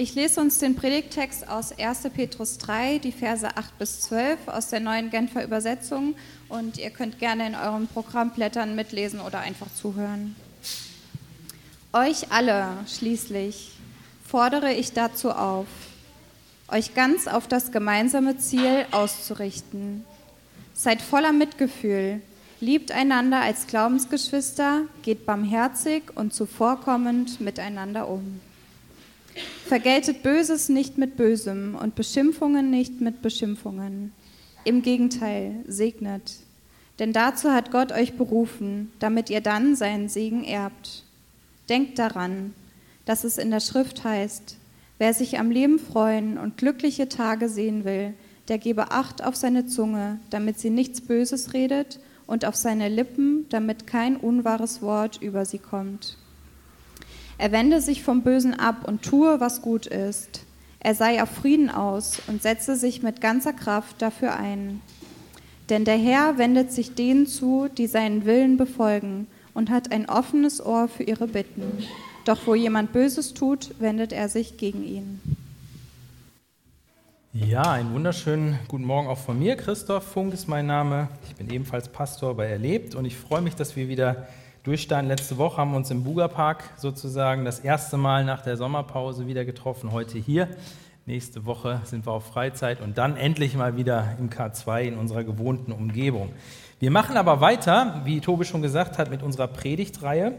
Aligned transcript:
Ich 0.00 0.14
lese 0.14 0.40
uns 0.40 0.58
den 0.58 0.76
Predigtext 0.76 1.48
aus 1.48 1.76
1. 1.76 2.02
Petrus 2.14 2.56
3, 2.58 2.98
die 2.98 3.10
Verse 3.10 3.44
8 3.44 3.78
bis 3.80 4.02
12 4.02 4.46
aus 4.46 4.68
der 4.68 4.78
neuen 4.78 5.10
Genfer 5.10 5.42
Übersetzung 5.42 6.14
und 6.48 6.78
ihr 6.78 6.90
könnt 6.90 7.18
gerne 7.18 7.48
in 7.48 7.56
eurem 7.56 7.88
Programmblättern 7.88 8.76
mitlesen 8.76 9.18
oder 9.18 9.40
einfach 9.40 9.66
zuhören. 9.74 10.36
Euch 11.92 12.30
alle 12.30 12.76
schließlich 12.86 13.72
fordere 14.24 14.72
ich 14.72 14.92
dazu 14.92 15.32
auf, 15.32 15.66
euch 16.68 16.94
ganz 16.94 17.26
auf 17.26 17.48
das 17.48 17.72
gemeinsame 17.72 18.38
Ziel 18.38 18.86
auszurichten. 18.92 20.04
Seid 20.74 21.02
voller 21.02 21.32
Mitgefühl, 21.32 22.22
liebt 22.60 22.92
einander 22.92 23.40
als 23.40 23.66
Glaubensgeschwister, 23.66 24.82
geht 25.02 25.26
barmherzig 25.26 26.04
und 26.14 26.32
zuvorkommend 26.32 27.40
miteinander 27.40 28.06
um. 28.06 28.40
Vergeltet 29.66 30.22
Böses 30.22 30.68
nicht 30.68 30.98
mit 30.98 31.16
Bösem 31.16 31.76
und 31.80 31.94
Beschimpfungen 31.94 32.70
nicht 32.70 33.00
mit 33.00 33.22
Beschimpfungen. 33.22 34.12
Im 34.64 34.82
Gegenteil, 34.82 35.64
segnet. 35.66 36.36
Denn 36.98 37.12
dazu 37.12 37.52
hat 37.52 37.70
Gott 37.70 37.92
euch 37.92 38.14
berufen, 38.14 38.90
damit 38.98 39.30
ihr 39.30 39.40
dann 39.40 39.76
seinen 39.76 40.08
Segen 40.08 40.44
erbt. 40.44 41.04
Denkt 41.68 41.98
daran, 41.98 42.54
dass 43.04 43.24
es 43.24 43.38
in 43.38 43.50
der 43.50 43.60
Schrift 43.60 44.04
heißt, 44.04 44.56
wer 44.98 45.14
sich 45.14 45.38
am 45.38 45.50
Leben 45.50 45.78
freuen 45.78 46.38
und 46.38 46.56
glückliche 46.56 47.08
Tage 47.08 47.48
sehen 47.48 47.84
will, 47.84 48.14
der 48.48 48.58
gebe 48.58 48.90
Acht 48.90 49.22
auf 49.22 49.36
seine 49.36 49.66
Zunge, 49.66 50.18
damit 50.30 50.58
sie 50.58 50.70
nichts 50.70 51.00
Böses 51.00 51.52
redet, 51.52 52.00
und 52.26 52.44
auf 52.44 52.54
seine 52.54 52.90
Lippen, 52.90 53.46
damit 53.48 53.86
kein 53.86 54.16
unwahres 54.16 54.82
Wort 54.82 55.20
über 55.22 55.46
sie 55.46 55.58
kommt. 55.58 56.18
Er 57.38 57.52
wende 57.52 57.80
sich 57.80 58.02
vom 58.02 58.22
Bösen 58.22 58.54
ab 58.54 58.86
und 58.86 59.02
tue, 59.02 59.38
was 59.38 59.62
gut 59.62 59.86
ist. 59.86 60.44
Er 60.80 60.94
sei 60.94 61.22
auf 61.22 61.30
Frieden 61.30 61.70
aus 61.70 62.20
und 62.26 62.42
setze 62.42 62.76
sich 62.76 63.02
mit 63.02 63.20
ganzer 63.20 63.52
Kraft 63.52 64.02
dafür 64.02 64.36
ein. 64.36 64.80
Denn 65.70 65.84
der 65.84 65.98
Herr 65.98 66.38
wendet 66.38 66.72
sich 66.72 66.94
denen 66.94 67.26
zu, 67.26 67.68
die 67.68 67.86
seinen 67.86 68.24
Willen 68.24 68.56
befolgen, 68.56 69.28
und 69.54 69.70
hat 69.70 69.92
ein 69.92 70.08
offenes 70.08 70.64
Ohr 70.64 70.88
für 70.88 71.02
ihre 71.02 71.26
Bitten. 71.26 71.84
Doch 72.24 72.46
wo 72.46 72.54
jemand 72.54 72.92
Böses 72.92 73.34
tut, 73.34 73.74
wendet 73.80 74.12
er 74.12 74.28
sich 74.28 74.56
gegen 74.56 74.84
ihn. 74.84 75.20
Ja, 77.32 77.72
einen 77.72 77.92
wunderschönen 77.92 78.58
guten 78.68 78.84
Morgen 78.84 79.08
auch 79.08 79.18
von 79.18 79.38
mir. 79.38 79.56
Christoph 79.56 80.04
Funk 80.04 80.32
ist 80.32 80.48
mein 80.48 80.66
Name. 80.66 81.08
Ich 81.28 81.36
bin 81.36 81.50
ebenfalls 81.50 81.88
Pastor 81.88 82.36
bei 82.36 82.46
Erlebt 82.46 82.94
und 82.94 83.04
ich 83.04 83.16
freue 83.16 83.42
mich, 83.42 83.54
dass 83.54 83.76
wir 83.76 83.88
wieder 83.88 84.28
durchstarten. 84.68 85.08
Letzte 85.08 85.38
Woche 85.38 85.56
haben 85.56 85.70
wir 85.70 85.78
uns 85.78 85.90
im 85.90 86.04
Bugerpark 86.04 86.62
sozusagen 86.76 87.46
das 87.46 87.58
erste 87.58 87.96
Mal 87.96 88.26
nach 88.26 88.42
der 88.42 88.58
Sommerpause 88.58 89.26
wieder 89.26 89.46
getroffen. 89.46 89.92
Heute 89.92 90.18
hier. 90.18 90.46
Nächste 91.06 91.46
Woche 91.46 91.80
sind 91.84 92.06
wir 92.06 92.12
auf 92.12 92.26
Freizeit 92.26 92.82
und 92.82 92.98
dann 92.98 93.16
endlich 93.16 93.56
mal 93.56 93.78
wieder 93.78 94.16
im 94.18 94.28
K2 94.28 94.82
in 94.82 94.98
unserer 94.98 95.24
gewohnten 95.24 95.72
Umgebung. 95.72 96.28
Wir 96.80 96.90
machen 96.90 97.16
aber 97.16 97.40
weiter, 97.40 98.02
wie 98.04 98.20
Tobi 98.20 98.44
schon 98.44 98.60
gesagt 98.60 98.98
hat, 98.98 99.08
mit 99.08 99.22
unserer 99.22 99.48
Predigtreihe. 99.48 100.34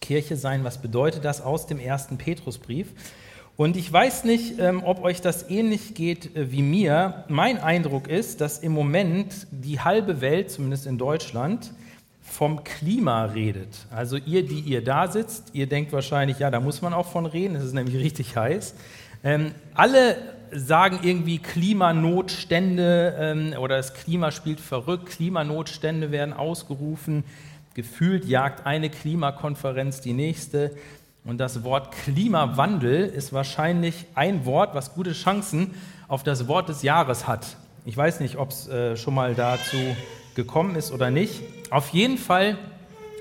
Kirche 0.00 0.36
sein, 0.36 0.64
was 0.64 0.78
bedeutet 0.78 1.26
das 1.26 1.42
aus 1.42 1.66
dem 1.66 1.78
ersten 1.78 2.16
Petrusbrief? 2.16 2.94
Und 3.58 3.76
ich 3.76 3.92
weiß 3.92 4.24
nicht, 4.24 4.60
ähm, 4.60 4.82
ob 4.82 5.04
euch 5.04 5.20
das 5.20 5.50
ähnlich 5.50 5.94
geht 5.94 6.34
äh, 6.36 6.50
wie 6.50 6.62
mir. 6.62 7.24
Mein 7.28 7.58
Eindruck 7.58 8.08
ist, 8.08 8.40
dass 8.40 8.60
im 8.60 8.72
Moment 8.72 9.46
die 9.50 9.78
halbe 9.78 10.22
Welt, 10.22 10.50
zumindest 10.50 10.86
in 10.86 10.96
Deutschland, 10.96 11.74
vom 12.32 12.64
Klima 12.64 13.26
redet. 13.26 13.86
Also 13.90 14.16
ihr, 14.16 14.46
die 14.46 14.60
ihr 14.60 14.82
da 14.82 15.06
sitzt, 15.06 15.50
ihr 15.52 15.66
denkt 15.66 15.92
wahrscheinlich, 15.92 16.38
ja, 16.38 16.50
da 16.50 16.60
muss 16.60 16.80
man 16.80 16.94
auch 16.94 17.06
von 17.06 17.26
reden, 17.26 17.56
es 17.56 17.64
ist 17.64 17.74
nämlich 17.74 17.96
richtig 17.96 18.36
heiß. 18.36 18.74
Ähm, 19.22 19.52
alle 19.74 20.16
sagen 20.50 21.00
irgendwie 21.02 21.38
Klimanotstände 21.38 23.16
ähm, 23.18 23.54
oder 23.60 23.76
das 23.76 23.92
Klima 23.92 24.30
spielt 24.30 24.60
verrückt, 24.60 25.10
Klimanotstände 25.10 26.10
werden 26.10 26.32
ausgerufen, 26.32 27.24
gefühlt 27.74 28.24
jagt 28.24 28.66
eine 28.66 28.88
Klimakonferenz 28.88 30.00
die 30.00 30.14
nächste. 30.14 30.74
Und 31.24 31.36
das 31.36 31.64
Wort 31.64 31.92
Klimawandel 31.92 33.04
ist 33.04 33.34
wahrscheinlich 33.34 34.06
ein 34.14 34.46
Wort, 34.46 34.74
was 34.74 34.94
gute 34.94 35.12
Chancen 35.12 35.74
auf 36.08 36.22
das 36.22 36.48
Wort 36.48 36.70
des 36.70 36.82
Jahres 36.82 37.28
hat. 37.28 37.58
Ich 37.84 37.96
weiß 37.96 38.20
nicht, 38.20 38.36
ob 38.36 38.50
es 38.50 38.68
äh, 38.68 38.96
schon 38.96 39.14
mal 39.14 39.34
dazu 39.34 39.76
gekommen 40.34 40.76
ist 40.76 40.92
oder 40.92 41.10
nicht. 41.10 41.42
Auf 41.70 41.88
jeden 41.90 42.18
Fall 42.18 42.58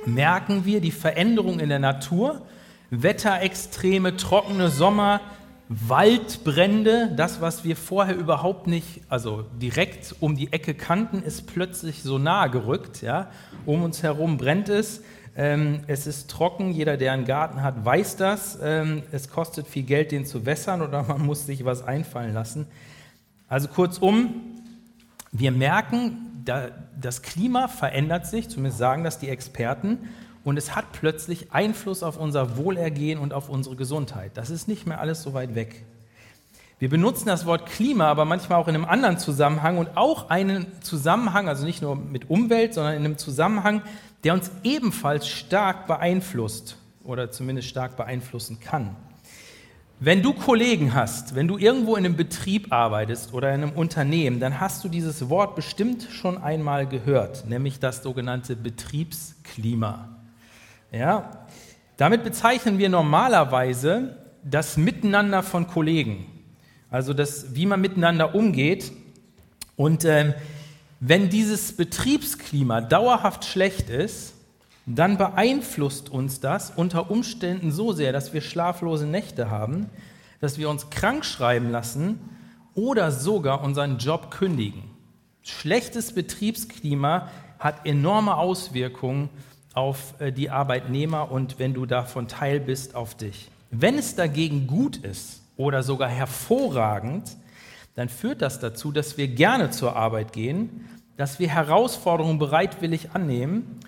merken 0.05 0.65
wir 0.65 0.81
die 0.81 0.91
Veränderung 0.91 1.59
in 1.59 1.69
der 1.69 1.79
Natur. 1.79 2.41
Wetterextreme, 2.89 4.17
trockene 4.17 4.69
Sommer, 4.69 5.21
Waldbrände, 5.69 7.13
das, 7.15 7.39
was 7.39 7.63
wir 7.63 7.77
vorher 7.77 8.17
überhaupt 8.17 8.67
nicht, 8.67 9.01
also 9.07 9.45
direkt 9.61 10.13
um 10.19 10.35
die 10.35 10.51
Ecke 10.51 10.73
kannten, 10.73 11.23
ist 11.23 11.47
plötzlich 11.47 12.03
so 12.03 12.17
nahe 12.17 12.49
gerückt. 12.49 13.01
Ja? 13.01 13.29
Um 13.65 13.83
uns 13.83 14.03
herum 14.03 14.37
brennt 14.37 14.67
es. 14.67 15.01
Ähm, 15.33 15.79
es 15.87 16.07
ist 16.07 16.29
trocken, 16.29 16.71
jeder, 16.71 16.97
der 16.97 17.13
einen 17.13 17.23
Garten 17.23 17.63
hat, 17.63 17.85
weiß 17.85 18.17
das. 18.17 18.59
Ähm, 18.61 19.03
es 19.13 19.29
kostet 19.29 19.65
viel 19.65 19.83
Geld, 19.83 20.11
den 20.11 20.25
zu 20.25 20.45
wässern 20.45 20.81
oder 20.81 21.03
man 21.07 21.25
muss 21.25 21.45
sich 21.45 21.63
was 21.63 21.83
einfallen 21.87 22.33
lassen. 22.33 22.67
Also 23.47 23.69
kurzum, 23.69 24.41
wir 25.31 25.51
merken, 25.51 26.30
das 26.45 27.21
Klima 27.21 27.67
verändert 27.67 28.25
sich, 28.25 28.49
zumindest 28.49 28.77
sagen 28.77 29.03
das 29.03 29.19
die 29.19 29.29
Experten, 29.29 30.09
und 30.43 30.57
es 30.57 30.75
hat 30.75 30.91
plötzlich 30.91 31.51
Einfluss 31.51 32.01
auf 32.01 32.17
unser 32.17 32.57
Wohlergehen 32.57 33.19
und 33.19 33.33
auf 33.33 33.49
unsere 33.49 33.75
Gesundheit. 33.75 34.31
Das 34.35 34.49
ist 34.49 34.67
nicht 34.67 34.87
mehr 34.87 34.99
alles 34.99 35.21
so 35.21 35.33
weit 35.33 35.53
weg. 35.53 35.85
Wir 36.79 36.89
benutzen 36.89 37.27
das 37.27 37.45
Wort 37.45 37.67
Klima 37.67 38.05
aber 38.05 38.25
manchmal 38.25 38.59
auch 38.59 38.67
in 38.67 38.73
einem 38.73 38.85
anderen 38.85 39.19
Zusammenhang 39.19 39.77
und 39.77 39.97
auch 39.97 40.31
einen 40.31 40.65
Zusammenhang, 40.81 41.47
also 41.47 41.63
nicht 41.63 41.83
nur 41.83 41.95
mit 41.95 42.31
Umwelt, 42.31 42.73
sondern 42.73 42.95
in 42.95 43.05
einem 43.05 43.19
Zusammenhang, 43.19 43.83
der 44.23 44.33
uns 44.33 44.49
ebenfalls 44.63 45.27
stark 45.27 45.85
beeinflusst 45.85 46.77
oder 47.03 47.29
zumindest 47.29 47.67
stark 47.67 47.97
beeinflussen 47.97 48.59
kann. 48.59 48.95
Wenn 50.03 50.23
du 50.23 50.33
Kollegen 50.33 50.95
hast, 50.95 51.35
wenn 51.35 51.47
du 51.47 51.59
irgendwo 51.59 51.95
in 51.95 52.03
einem 52.03 52.15
Betrieb 52.15 52.73
arbeitest 52.73 53.35
oder 53.35 53.53
in 53.53 53.61
einem 53.61 53.73
Unternehmen, 53.73 54.39
dann 54.39 54.59
hast 54.59 54.83
du 54.83 54.89
dieses 54.89 55.29
Wort 55.29 55.55
bestimmt 55.55 56.07
schon 56.09 56.41
einmal 56.41 56.87
gehört, 56.87 57.47
nämlich 57.47 57.79
das 57.79 58.01
sogenannte 58.01 58.55
Betriebsklima. 58.55 60.09
Ja? 60.91 61.45
Damit 61.97 62.23
bezeichnen 62.23 62.79
wir 62.79 62.89
normalerweise 62.89 64.17
das 64.43 64.75
Miteinander 64.75 65.43
von 65.43 65.67
Kollegen, 65.67 66.25
also 66.89 67.13
das, 67.13 67.53
wie 67.53 67.67
man 67.67 67.79
miteinander 67.79 68.33
umgeht. 68.33 68.91
Und 69.75 70.03
äh, 70.03 70.33
wenn 70.99 71.29
dieses 71.29 71.77
Betriebsklima 71.77 72.81
dauerhaft 72.81 73.45
schlecht 73.45 73.91
ist, 73.91 74.33
dann 74.95 75.17
beeinflusst 75.17 76.09
uns 76.09 76.39
das 76.39 76.71
unter 76.75 77.11
Umständen 77.11 77.71
so 77.71 77.93
sehr, 77.93 78.11
dass 78.13 78.33
wir 78.33 78.41
schlaflose 78.41 79.05
Nächte 79.05 79.49
haben, 79.49 79.89
dass 80.39 80.57
wir 80.57 80.69
uns 80.69 80.89
krank 80.89 81.23
schreiben 81.23 81.69
lassen 81.69 82.19
oder 82.73 83.11
sogar 83.11 83.63
unseren 83.63 83.97
Job 83.97 84.31
kündigen. 84.31 84.83
Schlechtes 85.43 86.13
Betriebsklima 86.13 87.29
hat 87.59 87.85
enorme 87.85 88.37
Auswirkungen 88.37 89.29
auf 89.73 90.19
äh, 90.19 90.31
die 90.31 90.49
Arbeitnehmer 90.49 91.31
und 91.31 91.59
wenn 91.59 91.73
du 91.73 91.85
davon 91.85 92.27
Teil 92.27 92.59
bist, 92.59 92.95
auf 92.95 93.15
dich. 93.15 93.49
Wenn 93.69 93.97
es 93.97 94.15
dagegen 94.15 94.67
gut 94.67 94.97
ist 94.97 95.41
oder 95.57 95.83
sogar 95.83 96.09
hervorragend, 96.09 97.37
dann 97.95 98.09
führt 98.09 98.41
das 98.41 98.59
dazu, 98.59 98.91
dass 98.91 99.17
wir 99.17 99.27
gerne 99.27 99.69
zur 99.71 99.95
Arbeit 99.95 100.33
gehen, 100.33 100.87
dass 101.17 101.39
wir 101.39 101.49
Herausforderungen 101.49 102.39
bereitwillig 102.39 103.11
annehmen 103.13 103.79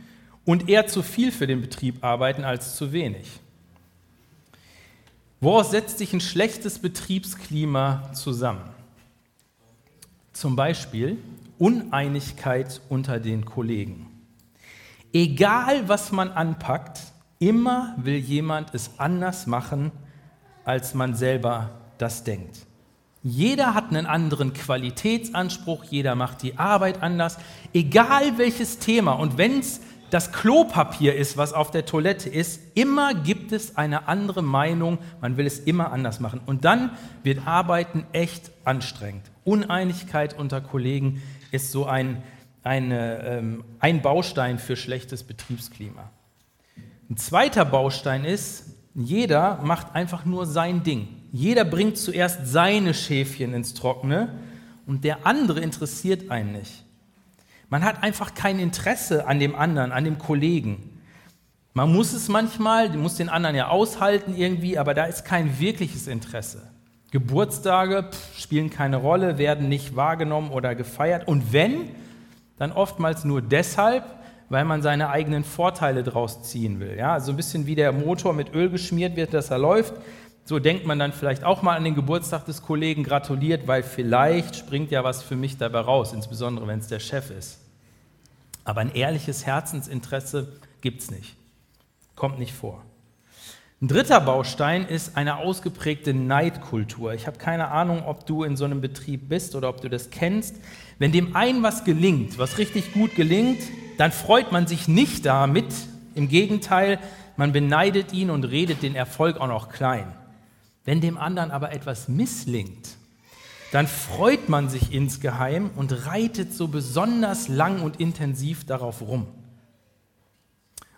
und 0.46 0.70
eher 0.70 0.88
zu 0.88 1.04
viel 1.04 1.32
für 1.32 1.48
den 1.48 1.62
Betrieb 1.62 2.04
arbeiten 2.04 2.44
als 2.44 2.76
zu 2.76 2.92
wenig. 2.92 3.28
Woraus 5.40 5.72
setzt 5.72 5.98
sich 5.98 6.14
ein 6.14 6.22
schlechtes 6.22 6.80
Betriebsklima 6.80 8.12
zusammen? 8.14 8.70
Zum 10.32 10.56
Beispiel 10.56 11.18
Uneinigkeit 11.60 12.82
unter 12.90 13.20
den 13.20 13.46
Kollegen. 13.46 14.08
Egal, 15.12 15.88
was 15.88 16.12
man 16.12 16.32
anpackt, 16.32 17.00
immer 17.40 17.94
will 17.98 18.18
jemand 18.18 18.74
es 18.74 18.92
anders 18.98 19.46
machen, 19.46 19.92
als 20.66 20.94
man 20.94 21.14
selber 21.14 21.72
das 21.98 22.24
denkt. 22.24 22.66
Jeder 23.22 23.74
hat 23.74 23.90
einen 23.90 24.06
anderen 24.06 24.54
Qualitätsanspruch, 24.54 25.86
jeder 25.86 26.16
macht 26.16 26.42
die 26.42 26.58
Arbeit 26.58 27.02
anders, 27.02 27.38
egal 27.74 28.38
welches 28.38 28.80
Thema. 28.80 29.14
Und 29.14 29.38
wenn 29.38 29.60
es 29.60 29.82
das 30.14 30.32
Klopapier 30.32 31.16
ist, 31.16 31.38
was 31.38 31.54
auf 31.54 31.72
der 31.72 31.88
Toilette 31.88 32.30
ist, 32.30 32.62
immer 32.76 33.16
gibt 33.16 33.52
es 33.52 33.78
eine 33.78 34.08
andere 34.08 34.44
Meinung, 34.44 35.00
man 35.22 35.38
will 35.38 35.48
es 35.48 35.58
immer 35.58 35.92
anders 35.92 36.20
machen. 36.20 36.40
Und 36.46 36.66
dann 36.66 36.92
wird 37.24 37.48
Arbeiten 37.48 38.06
echt 38.12 38.52
anstrengend. 38.64 39.24
Uneinigkeit 39.44 40.38
unter 40.38 40.62
Kollegen 40.62 41.24
ist 41.50 41.72
so 41.72 41.88
ein, 41.88 42.22
eine, 42.62 43.24
ähm, 43.24 43.64
ein 43.80 44.04
Baustein 44.04 44.60
für 44.60 44.76
schlechtes 44.76 45.24
Betriebsklima. 45.24 46.12
Ein 47.10 47.18
zweiter 47.18 47.66
Baustein 47.66 48.24
ist, 48.24 48.66
jeder 48.94 49.62
macht 49.64 49.96
einfach 49.96 50.26
nur 50.26 50.46
sein 50.46 50.84
Ding. 50.84 51.08
Jeder 51.32 51.66
bringt 51.66 51.98
zuerst 51.98 52.46
seine 52.46 52.94
Schäfchen 52.94 53.56
ins 53.56 53.74
Trockene 53.74 54.30
und 54.86 55.04
der 55.04 55.26
andere 55.26 55.60
interessiert 55.60 56.30
einen 56.30 56.52
nicht. 56.52 56.83
Man 57.74 57.84
hat 57.84 58.04
einfach 58.04 58.36
kein 58.36 58.60
Interesse 58.60 59.26
an 59.26 59.40
dem 59.40 59.56
anderen, 59.56 59.92
an 59.92 60.04
dem 60.04 60.20
Kollegen. 60.20 61.02
Man 61.74 61.92
muss 61.92 62.14
es 62.14 62.30
manchmal, 62.30 62.90
man 62.90 63.00
muss 63.00 63.16
den 63.16 63.30
anderen 63.30 63.56
ja 63.56 63.70
aushalten 63.70 64.36
irgendwie, 64.36 64.78
aber 64.78 64.94
da 64.94 65.06
ist 65.06 65.26
kein 65.26 65.60
wirkliches 65.60 66.06
Interesse. 66.06 66.70
Geburtstage 67.10 68.10
pff, 68.12 68.38
spielen 68.38 68.70
keine 68.70 68.98
Rolle, 68.98 69.40
werden 69.40 69.70
nicht 69.70 69.96
wahrgenommen 69.96 70.52
oder 70.52 70.76
gefeiert. 70.76 71.28
Und 71.28 71.52
wenn, 71.52 71.90
dann 72.60 72.72
oftmals 72.72 73.24
nur 73.24 73.42
deshalb, 73.42 74.04
weil 74.50 74.66
man 74.66 74.84
seine 74.84 75.10
eigenen 75.10 75.44
Vorteile 75.44 76.04
daraus 76.04 76.44
ziehen 76.44 76.80
will. 76.80 76.96
Ja, 76.96 77.20
so 77.20 77.32
ein 77.32 77.38
bisschen 77.38 77.66
wie 77.66 77.74
der 77.74 77.92
Motor 77.92 78.34
mit 78.34 78.54
Öl 78.54 78.70
geschmiert 78.70 79.16
wird, 79.16 79.34
dass 79.34 79.50
er 79.50 79.58
läuft. 79.58 79.96
So 80.46 80.60
denkt 80.60 80.86
man 80.86 81.00
dann 81.00 81.12
vielleicht 81.12 81.44
auch 81.44 81.64
mal 81.64 81.76
an 81.76 81.86
den 81.86 81.96
Geburtstag 81.96 82.46
des 82.46 82.62
Kollegen, 82.62 83.04
gratuliert, 83.04 83.68
weil 83.68 83.82
vielleicht 83.82 84.58
springt 84.58 84.92
ja 84.92 85.04
was 85.04 85.24
für 85.24 85.36
mich 85.36 85.58
dabei 85.58 85.80
raus, 85.80 86.14
insbesondere 86.14 86.68
wenn 86.68 86.78
es 86.78 86.88
der 86.88 87.00
Chef 87.00 87.32
ist. 87.32 87.63
Aber 88.64 88.82
ein 88.82 88.94
ehrliches 88.94 89.46
Herzensinteresse 89.46 90.60
gibt 90.82 91.02
es 91.02 91.12
nicht. 91.12 91.36
Kommt 92.16 92.40
nicht 92.40 92.54
vor. 92.54 92.84
Ein 93.82 93.90
dritter 93.90 94.22
Baustein 94.22 94.88
ist 94.88 95.18
eine 95.18 95.38
ausgeprägte 95.38 96.14
Neidkultur. 96.14 97.14
Ich 97.14 97.28
habe 97.28 97.38
keine 97.38 97.68
Ahnung, 97.68 98.04
ob 98.06 98.26
du 98.26 98.44
in 98.44 98.56
so 98.56 98.64
einem 98.64 98.80
Betrieb 98.80 99.28
bist 99.28 99.56
oder 99.56 99.68
ob 99.68 99.82
du 99.82 99.90
das 99.90 100.10
kennst. 100.10 100.56
Wenn 101.00 101.12
dem 101.12 101.36
einen 101.36 101.64
was 101.64 101.84
gelingt, 101.84 102.38
was 102.38 102.58
richtig 102.58 102.94
gut 102.94 103.14
gelingt, 103.16 103.62
dann 103.98 104.14
freut 104.14 104.54
man 104.54 104.68
sich 104.68 104.88
nicht 104.88 105.26
damit. 105.26 105.66
Im 106.16 106.30
Gegenteil, 106.30 106.98
man 107.36 107.52
beneidet 107.52 108.14
ihn 108.14 108.30
und 108.30 108.46
redet 108.46 108.84
den 108.84 108.96
Erfolg 108.96 109.38
auch 109.38 109.48
noch 109.48 109.68
klein. 109.68 110.14
Wenn 110.86 111.02
dem 111.02 111.18
anderen 111.18 111.52
aber 111.52 111.74
etwas 111.74 112.08
misslingt, 112.08 112.96
dann 113.74 113.88
freut 113.88 114.50
man 114.50 114.70
sich 114.70 114.94
insgeheim 114.94 115.72
und 115.76 116.06
reitet 116.06 116.54
so 116.54 116.68
besonders 116.68 117.48
lang 117.48 117.82
und 117.82 118.00
intensiv 118.00 118.68
darauf 118.68 119.02
rum. 119.02 119.26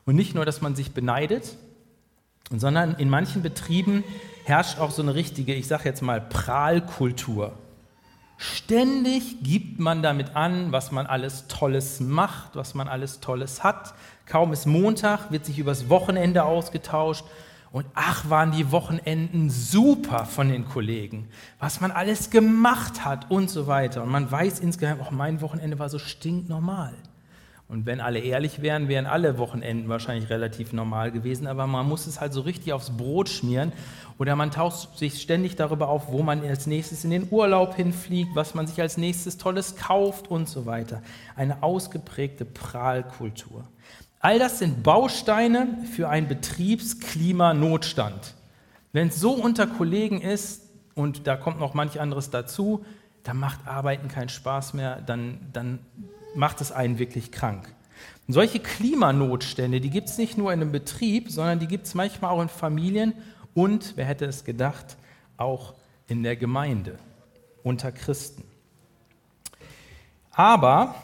Und 0.05 0.17
nicht 0.17 0.35
nur, 0.35 0.43
dass 0.43 0.61
man 0.61 0.75
sich 0.75 0.91
beneidet, 0.91 1.55
sondern 2.49 2.95
in 2.95 3.09
manchen 3.09 3.41
Betrieben 3.41 4.03
herrscht 4.43 4.77
auch 4.77 4.91
so 4.91 5.01
eine 5.01 5.15
richtige, 5.15 5.53
ich 5.53 5.67
sage 5.67 5.85
jetzt 5.85 6.01
mal, 6.01 6.19
Prahlkultur. 6.19 7.53
Ständig 8.35 9.41
gibt 9.41 9.79
man 9.79 10.03
damit 10.03 10.35
an, 10.35 10.73
was 10.73 10.91
man 10.91 11.05
alles 11.05 11.47
Tolles 11.47 12.01
macht, 12.01 12.57
was 12.57 12.73
man 12.73 12.89
alles 12.89 13.21
Tolles 13.21 13.63
hat. 13.63 13.93
Kaum 14.25 14.51
ist 14.51 14.65
Montag, 14.65 15.31
wird 15.31 15.45
sich 15.45 15.59
übers 15.59 15.87
Wochenende 15.87 16.43
ausgetauscht. 16.43 17.23
Und 17.75 17.87
ach, 17.93 18.29
waren 18.29 18.53
die 18.53 18.71
Wochenenden 18.71 19.49
super 19.49 20.25
von 20.25 20.47
den 20.47 20.63
Kollegen, 20.63 21.27
was 21.59 21.81
man 21.81 21.91
alles 21.91 22.29
gemacht 22.29 23.03
hat 23.03 23.29
und 23.29 23.49
so 23.49 23.67
weiter. 23.67 24.01
Und 24.01 24.07
man 24.07 24.31
weiß 24.31 24.61
insgeheim, 24.61 25.01
auch 25.01 25.11
mein 25.11 25.41
Wochenende 25.41 25.77
war 25.77 25.89
so 25.89 25.99
stinknormal. 25.99 26.93
Und 27.67 27.85
wenn 27.85 27.99
alle 27.99 28.19
ehrlich 28.19 28.61
wären, 28.61 28.87
wären 28.87 29.05
alle 29.05 29.37
Wochenenden 29.37 29.89
wahrscheinlich 29.89 30.29
relativ 30.29 30.71
normal 30.71 31.11
gewesen, 31.11 31.47
aber 31.47 31.67
man 31.67 31.85
muss 31.85 32.07
es 32.07 32.21
halt 32.21 32.31
so 32.31 32.39
richtig 32.39 32.71
aufs 32.71 32.95
Brot 32.95 33.27
schmieren 33.27 33.73
oder 34.19 34.37
man 34.37 34.51
tauscht 34.51 34.97
sich 34.97 35.21
ständig 35.21 35.57
darüber 35.57 35.89
auf, 35.89 36.07
wo 36.07 36.23
man 36.23 36.45
als 36.45 36.67
nächstes 36.67 37.03
in 37.03 37.09
den 37.09 37.27
Urlaub 37.29 37.75
hinfliegt, 37.75 38.37
was 38.37 38.55
man 38.55 38.67
sich 38.67 38.79
als 38.79 38.95
nächstes 38.95 39.37
Tolles 39.37 39.75
kauft 39.75 40.31
und 40.31 40.47
so 40.47 40.65
weiter. 40.65 41.01
Eine 41.35 41.61
ausgeprägte 41.61 42.45
Prahlkultur. 42.45 43.65
All 44.25 44.39
das 44.39 44.57
sind 44.57 44.81
Bausteine 44.81 45.67
für 45.93 46.09
einen 46.09 46.27
Betriebsklimanotstand. 46.27 48.33
Wenn 48.91 49.09
es 49.09 49.19
so 49.19 49.33
unter 49.33 49.67
Kollegen 49.67 50.19
ist 50.19 50.63
und 50.95 51.27
da 51.27 51.37
kommt 51.37 51.59
noch 51.59 51.75
manch 51.75 52.01
anderes 52.01 52.31
dazu, 52.31 52.83
dann 53.21 53.37
macht 53.37 53.67
Arbeiten 53.67 54.07
keinen 54.07 54.29
Spaß 54.29 54.73
mehr, 54.73 54.99
dann, 55.01 55.37
dann 55.53 55.77
macht 56.33 56.59
es 56.59 56.71
einen 56.71 56.97
wirklich 56.97 57.31
krank. 57.31 57.71
Und 58.27 58.33
solche 58.33 58.59
Klimanotstände, 58.59 59.79
die 59.79 59.91
gibt 59.91 60.09
es 60.09 60.17
nicht 60.17 60.39
nur 60.39 60.51
in 60.51 60.59
einem 60.59 60.71
Betrieb, 60.71 61.29
sondern 61.29 61.59
die 61.59 61.67
gibt 61.67 61.85
es 61.85 61.93
manchmal 61.93 62.31
auch 62.31 62.41
in 62.41 62.49
Familien 62.49 63.13
und, 63.53 63.93
wer 63.95 64.05
hätte 64.05 64.25
es 64.25 64.43
gedacht, 64.43 64.97
auch 65.37 65.75
in 66.07 66.23
der 66.23 66.35
Gemeinde, 66.35 66.97
unter 67.61 67.91
Christen. 67.91 68.43
Aber 70.31 70.95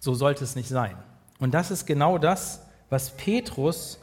so 0.00 0.12
sollte 0.12 0.42
es 0.42 0.56
nicht 0.56 0.68
sein. 0.68 0.96
Und 1.38 1.52
das 1.52 1.70
ist 1.70 1.86
genau 1.86 2.18
das, 2.18 2.60
was 2.88 3.16
Petrus 3.16 3.98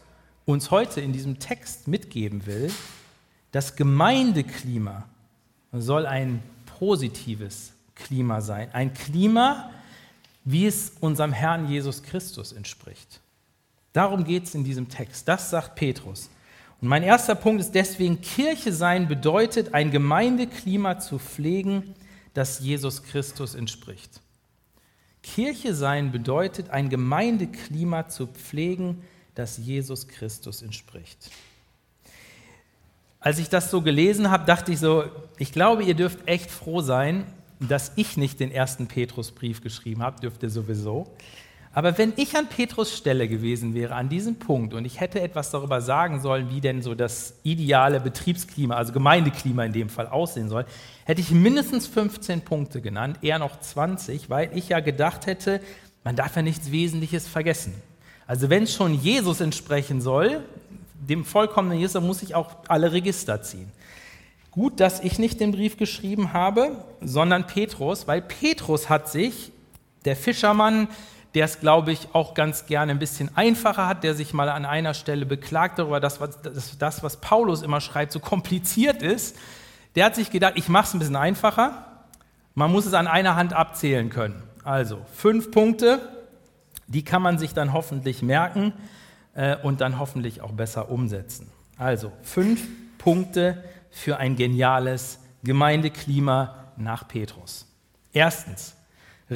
uns 0.45 0.71
heute 0.71 1.01
in 1.01 1.13
diesem 1.13 1.39
Text 1.39 1.87
mitgeben 1.87 2.45
will. 2.45 2.71
Das 3.51 3.75
Gemeindeklima 3.75 5.03
soll 5.71 6.05
ein 6.05 6.41
positives 6.79 7.73
Klima 7.95 8.41
sein. 8.41 8.69
Ein 8.73 8.93
Klima, 8.93 9.71
wie 10.43 10.67
es 10.67 10.93
unserem 10.99 11.31
Herrn 11.31 11.69
Jesus 11.69 12.03
Christus 12.03 12.51
entspricht. 12.51 13.21
Darum 13.93 14.23
geht 14.23 14.45
es 14.45 14.55
in 14.55 14.63
diesem 14.63 14.89
Text. 14.89 15.27
Das 15.27 15.49
sagt 15.49 15.75
Petrus. 15.75 16.29
Und 16.81 16.89
mein 16.89 17.03
erster 17.03 17.35
Punkt 17.35 17.61
ist 17.61 17.73
deswegen, 17.75 18.19
Kirche 18.19 18.73
sein 18.73 19.07
bedeutet, 19.07 19.73
ein 19.73 19.91
Gemeindeklima 19.91 20.99
zu 20.99 21.19
pflegen, 21.19 21.95
das 22.33 22.59
Jesus 22.59 23.03
Christus 23.03 23.55
entspricht. 23.55 24.19
Kirche 25.23 25.73
sein 25.73 26.11
bedeutet, 26.11 26.69
ein 26.69 26.89
Gemeindeklima 26.89 28.07
zu 28.09 28.27
pflegen, 28.27 29.01
das 29.33 29.57
Jesus 29.57 30.07
Christus 30.07 30.61
entspricht. 30.61 31.31
Als 33.19 33.39
ich 33.39 33.49
das 33.49 33.71
so 33.71 33.81
gelesen 33.81 34.29
habe, 34.29 34.45
dachte 34.45 34.73
ich 34.73 34.79
so, 34.79 35.05
ich 35.37 35.53
glaube, 35.53 35.83
ihr 35.83 35.95
dürft 35.95 36.27
echt 36.27 36.51
froh 36.51 36.81
sein, 36.81 37.25
dass 37.59 37.93
ich 37.95 38.17
nicht 38.17 38.41
den 38.41 38.51
ersten 38.51 38.87
Petrusbrief 38.87 39.61
geschrieben 39.61 40.03
habe, 40.03 40.19
dürfte 40.19 40.49
sowieso. 40.49 41.15
Aber 41.75 41.97
wenn 41.97 42.13
ich 42.17 42.37
an 42.37 42.47
Petrus 42.47 42.95
Stelle 42.95 43.27
gewesen 43.27 43.73
wäre, 43.73 43.95
an 43.95 44.07
diesem 44.07 44.35
Punkt, 44.35 44.75
und 44.75 44.85
ich 44.85 44.99
hätte 44.99 45.19
etwas 45.19 45.49
darüber 45.49 45.81
sagen 45.81 46.21
sollen, 46.21 46.51
wie 46.51 46.61
denn 46.61 46.83
so 46.83 46.93
das 46.93 47.33
ideale 47.41 47.99
Betriebsklima, 47.99 48.75
also 48.75 48.93
Gemeindeklima 48.93 49.65
in 49.65 49.73
dem 49.73 49.89
Fall 49.89 50.07
aussehen 50.07 50.49
soll, 50.49 50.65
hätte 51.05 51.21
ich 51.21 51.31
mindestens 51.31 51.87
15 51.87 52.41
Punkte 52.41 52.79
genannt, 52.79 53.17
eher 53.23 53.39
noch 53.39 53.59
20, 53.59 54.29
weil 54.29 54.55
ich 54.55 54.69
ja 54.69 54.81
gedacht 54.81 55.25
hätte, 55.25 55.61
man 56.03 56.15
darf 56.15 56.35
ja 56.35 56.43
nichts 56.43 56.71
Wesentliches 56.71 57.27
vergessen. 57.27 57.73
Also 58.27 58.51
wenn 58.51 58.63
es 58.63 58.73
schon 58.73 58.93
Jesus 58.93 59.41
entsprechen 59.41 59.99
soll, 59.99 60.43
dem 60.93 61.25
vollkommenen 61.25 61.79
Jesus, 61.79 62.01
muss 62.03 62.21
ich 62.21 62.35
auch 62.35 62.51
alle 62.67 62.91
Register 62.91 63.41
ziehen. 63.41 63.71
Gut, 64.51 64.79
dass 64.79 64.99
ich 64.99 65.17
nicht 65.17 65.39
den 65.39 65.51
Brief 65.51 65.77
geschrieben 65.77 66.33
habe, 66.33 66.83
sondern 67.01 67.47
Petrus, 67.47 68.07
weil 68.07 68.21
Petrus 68.21 68.89
hat 68.89 69.09
sich, 69.09 69.51
der 70.05 70.15
Fischermann, 70.15 70.87
der 71.33 71.45
es, 71.45 71.59
glaube 71.59 71.91
ich, 71.91 72.09
auch 72.13 72.33
ganz 72.33 72.65
gerne 72.65 72.91
ein 72.91 72.99
bisschen 72.99 73.35
einfacher 73.35 73.87
hat, 73.87 74.03
der 74.03 74.13
sich 74.13 74.33
mal 74.33 74.49
an 74.49 74.65
einer 74.65 74.93
Stelle 74.93 75.25
beklagt 75.25 75.79
darüber, 75.79 75.99
dass 75.99 76.19
das, 76.77 77.03
was 77.03 77.17
Paulus 77.17 77.61
immer 77.61 77.81
schreibt, 77.81 78.11
so 78.11 78.19
kompliziert 78.19 79.01
ist, 79.01 79.37
der 79.95 80.05
hat 80.05 80.15
sich 80.15 80.31
gedacht, 80.31 80.53
ich 80.55 80.69
mache 80.69 80.87
es 80.87 80.93
ein 80.93 80.99
bisschen 80.99 81.15
einfacher. 81.15 81.85
Man 82.55 82.71
muss 82.71 82.85
es 82.85 82.93
an 82.93 83.07
einer 83.07 83.35
Hand 83.35 83.53
abzählen 83.53 84.09
können. 84.09 84.43
Also 84.63 85.01
fünf 85.13 85.51
Punkte, 85.51 85.99
die 86.87 87.03
kann 87.03 87.21
man 87.21 87.37
sich 87.37 87.53
dann 87.53 87.73
hoffentlich 87.73 88.21
merken 88.21 88.73
äh, 89.33 89.55
und 89.57 89.81
dann 89.81 89.99
hoffentlich 89.99 90.41
auch 90.41 90.51
besser 90.51 90.89
umsetzen. 90.89 91.51
Also 91.77 92.11
fünf 92.21 92.67
Punkte, 92.97 93.63
für 93.93 94.17
ein 94.17 94.35
geniales 94.35 95.19
Gemeindeklima 95.43 96.55
nach 96.77 97.07
Petrus. 97.07 97.67
Erstens, 98.11 98.75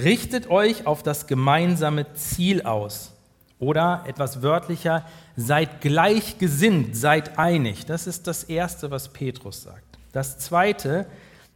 richtet 0.03 0.49
euch 0.49 0.87
auf 0.87 1.03
das 1.03 1.27
gemeinsame 1.27 2.13
Ziel 2.13 2.61
aus. 2.63 3.13
Oder 3.59 4.03
etwas 4.05 4.41
wörtlicher, 4.41 5.05
seid 5.35 5.81
gleichgesinnt, 5.81 6.95
seid 6.95 7.39
einig. 7.39 7.85
Das 7.85 8.05
ist 8.05 8.27
das 8.27 8.43
Erste, 8.43 8.91
was 8.91 9.09
Petrus 9.09 9.63
sagt. 9.63 9.97
Das 10.11 10.37
Zweite, 10.37 11.07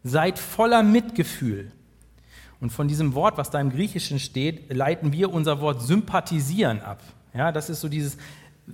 seid 0.04 0.40
voller 0.40 0.84
Mitgefühl. 0.84 1.72
Und 2.60 2.72
von 2.72 2.88
diesem 2.88 3.16
Wort, 3.16 3.38
was 3.38 3.50
da 3.50 3.60
im 3.60 3.72
Griechischen 3.72 4.20
steht, 4.20 4.74
leiten 4.74 5.14
wir 5.14 5.34
unser 5.34 5.62
Wort 5.62 5.82
sympathisieren 5.82 6.82
ab. 6.82 7.02
Ja, 7.34 7.52
das 7.52 7.70
ist 7.70 7.82
so 7.82 7.90
dieses 7.90 8.18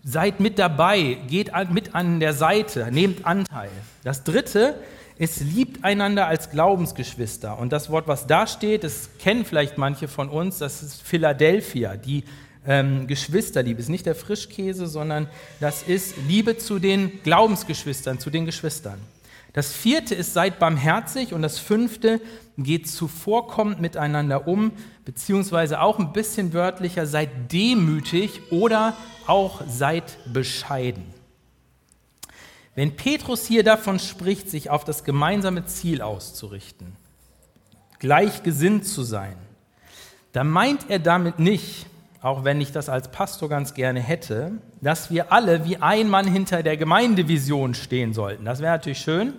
Seid 0.03 0.39
mit 0.39 0.59
dabei, 0.59 1.17
geht 1.27 1.51
mit 1.71 1.95
an 1.95 2.19
der 2.19 2.33
Seite, 2.33 2.91
nehmt 2.91 3.25
Anteil. 3.25 3.69
Das 4.03 4.23
dritte 4.23 4.75
ist, 5.17 5.41
liebt 5.41 5.83
einander 5.83 6.27
als 6.27 6.49
Glaubensgeschwister. 6.51 7.57
Und 7.57 7.71
das 7.71 7.89
Wort, 7.89 8.07
was 8.07 8.27
da 8.27 8.47
steht, 8.47 8.83
das 8.83 9.09
kennen 9.19 9.45
vielleicht 9.45 9.77
manche 9.77 10.07
von 10.07 10.29
uns, 10.29 10.59
das 10.59 10.83
ist 10.83 11.01
Philadelphia, 11.01 11.95
die 11.95 12.23
ähm, 12.67 13.07
Geschwisterliebe. 13.07 13.79
ist 13.79 13.89
nicht 13.89 14.05
der 14.05 14.15
Frischkäse, 14.15 14.87
sondern 14.87 15.27
das 15.59 15.83
ist 15.83 16.15
Liebe 16.27 16.57
zu 16.57 16.79
den 16.79 17.23
Glaubensgeschwistern, 17.23 18.19
zu 18.19 18.29
den 18.29 18.45
Geschwistern. 18.45 18.99
Das 19.53 19.73
vierte 19.73 20.13
ist, 20.13 20.33
seid 20.33 20.59
barmherzig. 20.59 21.33
Und 21.33 21.41
das 21.41 21.57
fünfte, 21.57 22.21
geht 22.57 22.87
zuvorkommend 22.87 23.81
miteinander 23.81 24.47
um, 24.47 24.71
beziehungsweise 25.05 25.81
auch 25.81 25.97
ein 25.97 26.13
bisschen 26.13 26.53
wörtlicher, 26.53 27.07
seid 27.07 27.51
demütig 27.51 28.51
oder 28.51 28.95
auch 29.25 29.61
seid 29.67 30.17
bescheiden. 30.31 31.16
Wenn 32.77 32.95
Petrus 32.95 33.47
hier 33.47 33.63
davon 33.63 33.97
spricht, 33.97 34.51
sich 34.51 34.69
auf 34.69 34.83
das 34.83 35.03
gemeinsame 35.03 35.65
Ziel 35.65 36.03
auszurichten, 36.03 36.95
gleichgesinnt 37.97 38.85
zu 38.85 39.01
sein, 39.01 39.35
dann 40.31 40.47
meint 40.47 40.87
er 40.87 40.99
damit 40.99 41.39
nicht, 41.39 41.87
auch 42.21 42.43
wenn 42.43 42.61
ich 42.61 42.71
das 42.71 42.87
als 42.87 43.09
Pastor 43.09 43.49
ganz 43.49 43.73
gerne 43.73 43.99
hätte, 43.99 44.51
dass 44.79 45.09
wir 45.09 45.33
alle 45.33 45.65
wie 45.65 45.77
ein 45.77 46.07
Mann 46.07 46.27
hinter 46.27 46.61
der 46.61 46.77
Gemeindevision 46.77 47.73
stehen 47.73 48.13
sollten. 48.13 48.45
Das 48.45 48.59
wäre 48.59 48.73
natürlich 48.73 48.99
schön, 48.99 49.33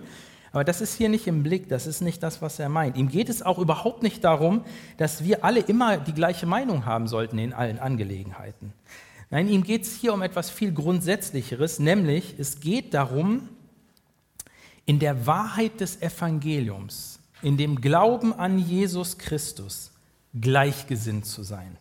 aber 0.51 0.65
das 0.65 0.81
ist 0.81 0.97
hier 0.97 1.07
nicht 1.07 1.25
im 1.25 1.41
Blick, 1.41 1.69
das 1.69 1.87
ist 1.87 2.01
nicht 2.01 2.21
das, 2.21 2.41
was 2.41 2.59
er 2.59 2.67
meint. 2.67 2.97
Ihm 2.97 3.07
geht 3.07 3.29
es 3.29 3.41
auch 3.41 3.57
überhaupt 3.57 4.03
nicht 4.03 4.21
darum, 4.25 4.65
dass 4.97 5.23
wir 5.23 5.45
alle 5.45 5.61
immer 5.61 5.95
die 5.95 6.13
gleiche 6.13 6.45
Meinung 6.45 6.85
haben 6.85 7.07
sollten 7.07 7.37
in 7.37 7.53
allen 7.53 7.79
Angelegenheiten. 7.79 8.73
Nein, 9.29 9.47
ihm 9.47 9.63
geht 9.63 9.83
es 9.83 9.95
hier 9.95 10.13
um 10.13 10.21
etwas 10.21 10.49
viel 10.49 10.73
Grundsätzlicheres, 10.73 11.79
nämlich 11.79 12.35
es 12.39 12.59
geht 12.59 12.93
darum, 12.93 13.49
in 14.85 14.97
der 14.97 15.27
Wahrheit 15.27 15.81
des 15.81 16.01
Evangeliums, 16.01 17.19
in 17.43 17.57
dem 17.57 17.79
Glauben 17.79 18.33
an 18.33 18.57
Jesus 18.57 19.19
Christus 19.19 19.91
gleichgesinnt 20.39 21.25
zu 21.25 21.43
sein. 21.43 21.77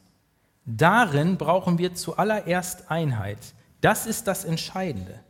Darin 0.67 1.39
brauchen 1.39 1.79
wir 1.79 1.95
zuallererst 1.95 2.91
Einheit. 2.91 3.39
Das 3.81 4.05
ist 4.07 4.27
das 4.27 4.45
Entscheidende. 4.45 5.21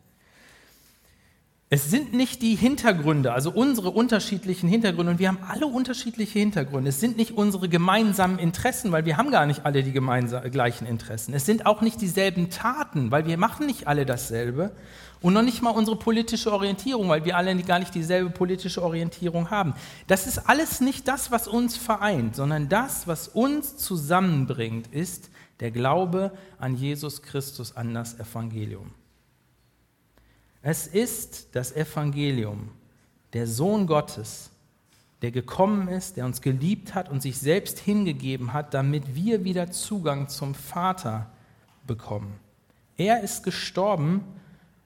Es 1.71 1.91
sind 1.91 2.15
nicht 2.15 2.41
die 2.41 2.55
Hintergründe, 2.55 3.35
also 3.35 3.51
unsere 3.51 3.91
unterschiedlichen 3.91 4.71
Hintergründe, 4.71 5.13
und 5.13 5.19
wir 5.19 5.29
haben 5.29 5.41
alle 5.47 5.67
unterschiedliche 5.67 6.39
Hintergründe. 6.39 6.89
Es 6.89 6.99
sind 6.99 7.19
nicht 7.19 7.33
unsere 7.33 7.69
gemeinsamen 7.69 8.39
Interessen, 8.39 8.91
weil 8.91 9.05
wir 9.05 9.19
haben 9.19 9.31
gar 9.31 9.45
nicht 9.45 9.67
alle 9.67 9.83
die 9.83 9.93
gleichen 9.93 10.87
Interessen. 10.87 11.35
Es 11.35 11.45
sind 11.45 11.67
auch 11.67 11.83
nicht 11.83 12.01
dieselben 12.01 12.49
Taten, 12.49 13.11
weil 13.11 13.27
wir 13.27 13.37
machen 13.37 13.67
nicht 13.67 13.87
alle 13.87 14.07
dasselbe. 14.07 14.71
Und 15.21 15.35
noch 15.35 15.43
nicht 15.43 15.61
mal 15.61 15.71
unsere 15.71 15.99
politische 15.99 16.53
Orientierung, 16.53 17.11
weil 17.11 17.27
wir 17.27 17.37
alle 17.37 17.55
gar 17.57 17.81
nicht 17.81 17.95
dieselbe 17.95 18.31
politische 18.31 18.83
Orientierung 18.83 19.51
haben. 19.51 19.75
Das 20.07 20.27
ist 20.27 20.49
alles 20.49 20.81
nicht 20.81 21.07
das, 21.07 21.31
was 21.31 21.49
uns 21.49 21.77
vereint, 21.77 22.35
sondern 22.35 22.71
das, 22.71 23.07
was 23.07 23.29
uns 23.29 23.77
zusammenbringt, 23.77 24.87
ist 24.87 25.29
der 25.61 25.71
Glaube 25.71 26.33
an 26.59 26.77
Jesus 26.77 27.21
Christus, 27.21 27.77
an 27.77 27.93
das 27.93 28.19
Evangelium. 28.19 28.93
Es 30.71 30.87
ist 30.87 31.49
das 31.53 31.75
Evangelium, 31.75 32.69
der 33.33 33.47
Sohn 33.47 33.87
Gottes, 33.87 34.51
der 35.23 35.31
gekommen 35.31 35.89
ist, 35.89 36.19
der 36.19 36.27
uns 36.27 36.43
geliebt 36.43 36.95
hat 36.95 37.09
und 37.09 37.23
sich 37.23 37.39
selbst 37.39 37.79
hingegeben 37.79 38.53
hat, 38.53 38.75
damit 38.75 39.15
wir 39.15 39.45
wieder 39.45 39.71
Zugang 39.71 40.29
zum 40.29 40.55
Vater 40.55 41.31
bekommen. 41.87 42.35
Er 42.99 43.23
ist 43.23 43.45
gestorben 43.45 44.23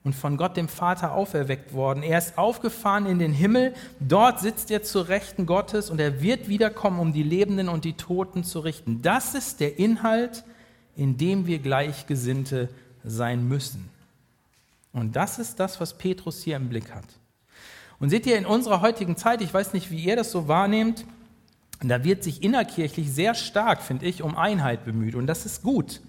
und 0.04 0.14
von 0.14 0.36
Gott 0.36 0.56
dem 0.56 0.68
Vater 0.68 1.14
auferweckt 1.14 1.72
worden. 1.72 2.04
Er 2.04 2.18
ist 2.18 2.38
aufgefahren 2.38 3.06
in 3.06 3.18
den 3.18 3.32
Himmel, 3.32 3.74
dort 3.98 4.38
sitzt 4.38 4.70
er 4.70 4.84
zur 4.84 5.08
Rechten 5.08 5.46
Gottes 5.46 5.90
und 5.90 6.00
er 6.00 6.22
wird 6.22 6.46
wiederkommen, 6.46 7.00
um 7.00 7.12
die 7.12 7.24
Lebenden 7.24 7.68
und 7.68 7.84
die 7.84 7.94
Toten 7.94 8.44
zu 8.44 8.60
richten. 8.60 9.02
Das 9.02 9.34
ist 9.34 9.58
der 9.58 9.80
Inhalt, 9.80 10.44
in 10.94 11.16
dem 11.16 11.48
wir 11.48 11.58
Gleichgesinnte 11.58 12.68
sein 13.02 13.48
müssen. 13.48 13.91
Und 14.92 15.16
das 15.16 15.38
ist 15.38 15.58
das, 15.58 15.80
was 15.80 15.96
Petrus 15.96 16.42
hier 16.42 16.56
im 16.56 16.68
Blick 16.68 16.92
hat. 16.92 17.06
Und 17.98 18.10
seht 18.10 18.26
ihr, 18.26 18.36
in 18.36 18.46
unserer 18.46 18.80
heutigen 18.80 19.16
Zeit, 19.16 19.40
ich 19.42 19.52
weiß 19.52 19.72
nicht, 19.72 19.90
wie 19.90 20.02
ihr 20.02 20.16
das 20.16 20.30
so 20.32 20.48
wahrnehmt, 20.48 21.04
da 21.80 22.04
wird 22.04 22.22
sich 22.22 22.42
innerkirchlich 22.42 23.12
sehr 23.12 23.34
stark, 23.34 23.82
finde 23.82 24.06
ich, 24.06 24.22
um 24.22 24.36
Einheit 24.36 24.84
bemüht. 24.84 25.14
Und 25.14 25.26
das 25.26 25.46
ist 25.46 25.62
gut, 25.62 26.00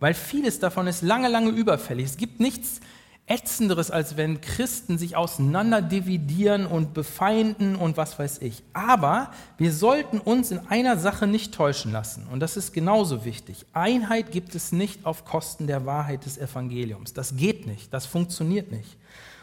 weil 0.00 0.14
vieles 0.14 0.58
davon 0.58 0.86
ist 0.86 1.02
lange, 1.02 1.28
lange 1.28 1.50
überfällig. 1.50 2.06
Es 2.06 2.16
gibt 2.16 2.40
nichts 2.40 2.80
Ätzenderes, 3.28 3.90
als 3.90 4.16
wenn 4.16 4.40
Christen 4.40 4.96
sich 4.96 5.14
auseinander 5.14 5.82
dividieren 5.82 6.66
und 6.66 6.94
befeinden 6.94 7.76
und 7.76 7.98
was 7.98 8.18
weiß 8.18 8.38
ich. 8.38 8.62
Aber 8.72 9.30
wir 9.58 9.72
sollten 9.72 10.18
uns 10.18 10.50
in 10.50 10.60
einer 10.68 10.96
Sache 10.96 11.26
nicht 11.26 11.52
täuschen 11.52 11.92
lassen. 11.92 12.26
Und 12.32 12.40
das 12.40 12.56
ist 12.56 12.72
genauso 12.72 13.26
wichtig. 13.26 13.66
Einheit 13.74 14.32
gibt 14.32 14.54
es 14.54 14.72
nicht 14.72 15.04
auf 15.04 15.26
Kosten 15.26 15.66
der 15.66 15.84
Wahrheit 15.84 16.24
des 16.24 16.38
Evangeliums. 16.38 17.12
Das 17.12 17.36
geht 17.36 17.66
nicht. 17.66 17.92
Das 17.92 18.06
funktioniert 18.06 18.72
nicht. 18.72 18.96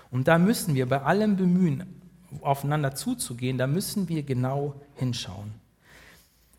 Und 0.09 0.27
da 0.27 0.39
müssen 0.39 0.73
wir 0.73 0.89
bei 0.89 1.01
allem 1.03 1.35
Bemühen, 1.35 2.01
aufeinander 2.41 2.95
zuzugehen, 2.95 3.57
da 3.57 3.67
müssen 3.67 4.09
wir 4.09 4.23
genau 4.23 4.73
hinschauen. 4.95 5.53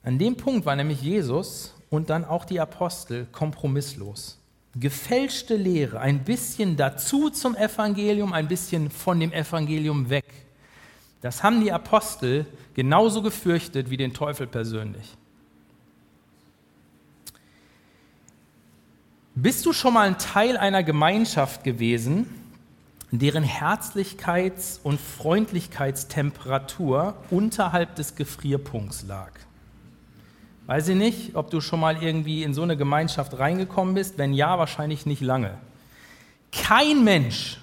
An 0.02 0.18
dem 0.18 0.36
Punkt 0.36 0.64
war 0.64 0.76
nämlich 0.76 1.02
Jesus 1.02 1.74
und 1.90 2.08
dann 2.08 2.24
auch 2.24 2.44
die 2.44 2.60
Apostel 2.60 3.26
kompromisslos 3.32 4.38
gefälschte 4.78 5.56
Lehre, 5.56 6.00
ein 6.00 6.24
bisschen 6.24 6.76
dazu 6.76 7.30
zum 7.30 7.56
Evangelium, 7.56 8.32
ein 8.32 8.48
bisschen 8.48 8.90
von 8.90 9.18
dem 9.18 9.32
Evangelium 9.32 10.10
weg. 10.10 10.26
Das 11.22 11.42
haben 11.42 11.62
die 11.62 11.72
Apostel 11.72 12.44
genauso 12.74 13.22
gefürchtet 13.22 13.88
wie 13.90 13.96
den 13.96 14.12
Teufel 14.12 14.46
persönlich. 14.46 15.16
Bist 19.34 19.64
du 19.66 19.72
schon 19.72 19.94
mal 19.94 20.06
ein 20.06 20.18
Teil 20.18 20.56
einer 20.56 20.82
Gemeinschaft 20.82 21.62
gewesen, 21.64 22.26
deren 23.10 23.44
Herzlichkeits- 23.44 24.80
und 24.82 25.00
Freundlichkeitstemperatur 25.00 27.16
unterhalb 27.30 27.94
des 27.96 28.14
Gefrierpunkts 28.14 29.04
lag? 29.04 29.32
Weiß 30.66 30.88
ich 30.88 30.96
nicht, 30.96 31.36
ob 31.36 31.50
du 31.50 31.60
schon 31.60 31.80
mal 31.80 32.02
irgendwie 32.02 32.42
in 32.42 32.52
so 32.52 32.62
eine 32.62 32.76
Gemeinschaft 32.76 33.38
reingekommen 33.38 33.94
bist. 33.94 34.18
Wenn 34.18 34.32
ja, 34.32 34.58
wahrscheinlich 34.58 35.06
nicht 35.06 35.22
lange. 35.22 35.54
Kein 36.52 37.04
Mensch 37.04 37.58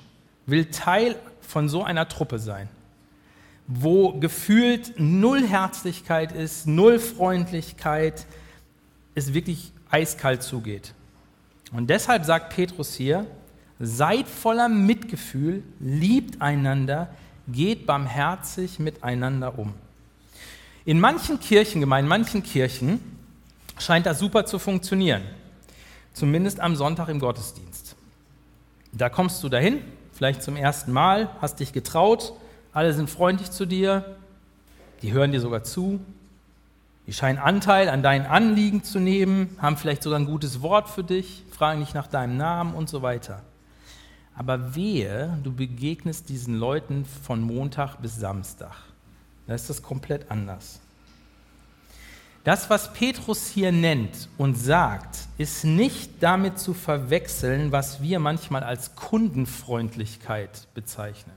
will 0.45 0.65
Teil 0.65 1.15
von 1.41 1.67
so 1.69 1.83
einer 1.83 2.07
Truppe 2.07 2.39
sein, 2.39 2.69
wo 3.67 4.13
gefühlt 4.19 4.93
null 4.97 5.45
Herzlichkeit 5.45 6.31
ist, 6.31 6.67
null 6.67 6.99
Freundlichkeit, 6.99 8.25
es 9.15 9.33
wirklich 9.33 9.71
eiskalt 9.89 10.41
zugeht. 10.41 10.93
Und 11.71 11.89
deshalb 11.89 12.25
sagt 12.25 12.55
Petrus 12.55 12.93
hier, 12.93 13.25
seid 13.79 14.27
voller 14.27 14.69
Mitgefühl, 14.69 15.63
liebt 15.79 16.41
einander, 16.41 17.09
geht 17.47 17.85
barmherzig 17.85 18.79
miteinander 18.79 19.57
um. 19.57 19.73
In 20.85 20.99
manchen 20.99 21.39
Kirchengemeinden, 21.39 22.09
manchen 22.09 22.43
Kirchen 22.43 22.99
scheint 23.79 24.05
das 24.05 24.19
super 24.19 24.45
zu 24.45 24.59
funktionieren. 24.59 25.21
Zumindest 26.13 26.59
am 26.59 26.75
Sonntag 26.75 27.07
im 27.07 27.19
Gottesdienst. 27.19 27.95
Da 28.91 29.09
kommst 29.09 29.41
du 29.43 29.49
dahin, 29.49 29.79
vielleicht 30.11 30.43
zum 30.43 30.57
ersten 30.57 30.91
Mal, 30.91 31.29
hast 31.41 31.59
dich 31.59 31.71
getraut, 31.71 32.33
alle 32.73 32.93
sind 32.93 33.09
freundlich 33.09 33.49
zu 33.49 33.65
dir, 33.65 34.17
die 35.01 35.13
hören 35.13 35.31
dir 35.31 35.39
sogar 35.39 35.63
zu, 35.63 36.01
die 37.07 37.13
scheinen 37.13 37.39
Anteil 37.39 37.89
an 37.89 38.03
deinen 38.03 38.25
Anliegen 38.25 38.83
zu 38.83 38.99
nehmen, 38.99 39.57
haben 39.59 39.77
vielleicht 39.77 40.03
sogar 40.03 40.19
ein 40.19 40.25
gutes 40.25 40.61
Wort 40.61 40.89
für 40.89 41.03
dich, 41.03 41.43
fragen 41.51 41.79
dich 41.79 41.93
nach 41.93 42.07
deinem 42.07 42.37
Namen 42.37 42.73
und 42.73 42.89
so 42.89 43.01
weiter. 43.01 43.41
Aber 44.35 44.75
wehe, 44.75 45.37
du 45.43 45.53
begegnest 45.53 46.29
diesen 46.29 46.57
Leuten 46.57 47.05
von 47.05 47.41
Montag 47.41 48.01
bis 48.01 48.17
Samstag. 48.17 48.75
Da 49.47 49.55
ist 49.55 49.69
das 49.69 49.81
komplett 49.81 50.31
anders. 50.31 50.79
Das, 52.43 52.69
was 52.69 52.91
Petrus 52.91 53.47
hier 53.47 53.71
nennt 53.71 54.27
und 54.37 54.55
sagt, 54.55 55.27
ist 55.37 55.63
nicht 55.63 56.21
damit 56.21 56.59
zu 56.59 56.73
verwechseln, 56.73 57.71
was 57.71 58.01
wir 58.01 58.19
manchmal 58.19 58.63
als 58.63 58.95
Kundenfreundlichkeit 58.95 60.67
bezeichnen. 60.73 61.35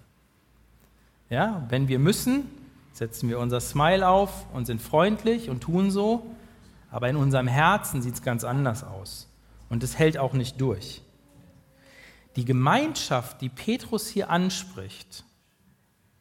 Ja, 1.31 1.65
wenn 1.69 1.87
wir 1.87 2.01
müssen, 2.01 2.51
setzen 2.93 3.29
wir 3.29 3.39
unser 3.39 3.61
Smile 3.61 4.09
auf 4.09 4.47
und 4.53 4.67
sind 4.67 4.83
freundlich 4.83 5.49
und 5.49 5.61
tun 5.61 5.93
so, 5.93 6.27
aber 6.91 7.09
in 7.09 7.17
unserem 7.17 7.47
Herzen 7.47 8.03
sieht 8.03 8.15
es 8.15 8.23
ganz 8.23 8.43
anders 8.43 8.83
aus. 8.83 9.29
Und 9.69 9.83
es 9.85 9.99
hält 9.99 10.19
auch 10.19 10.33
nicht 10.33 10.61
durch. 10.61 11.03
Die 12.35 12.45
Gemeinschaft, 12.45 13.41
die 13.41 13.49
Petrus 13.49 14.09
hier 14.09 14.31
anspricht, 14.31 15.25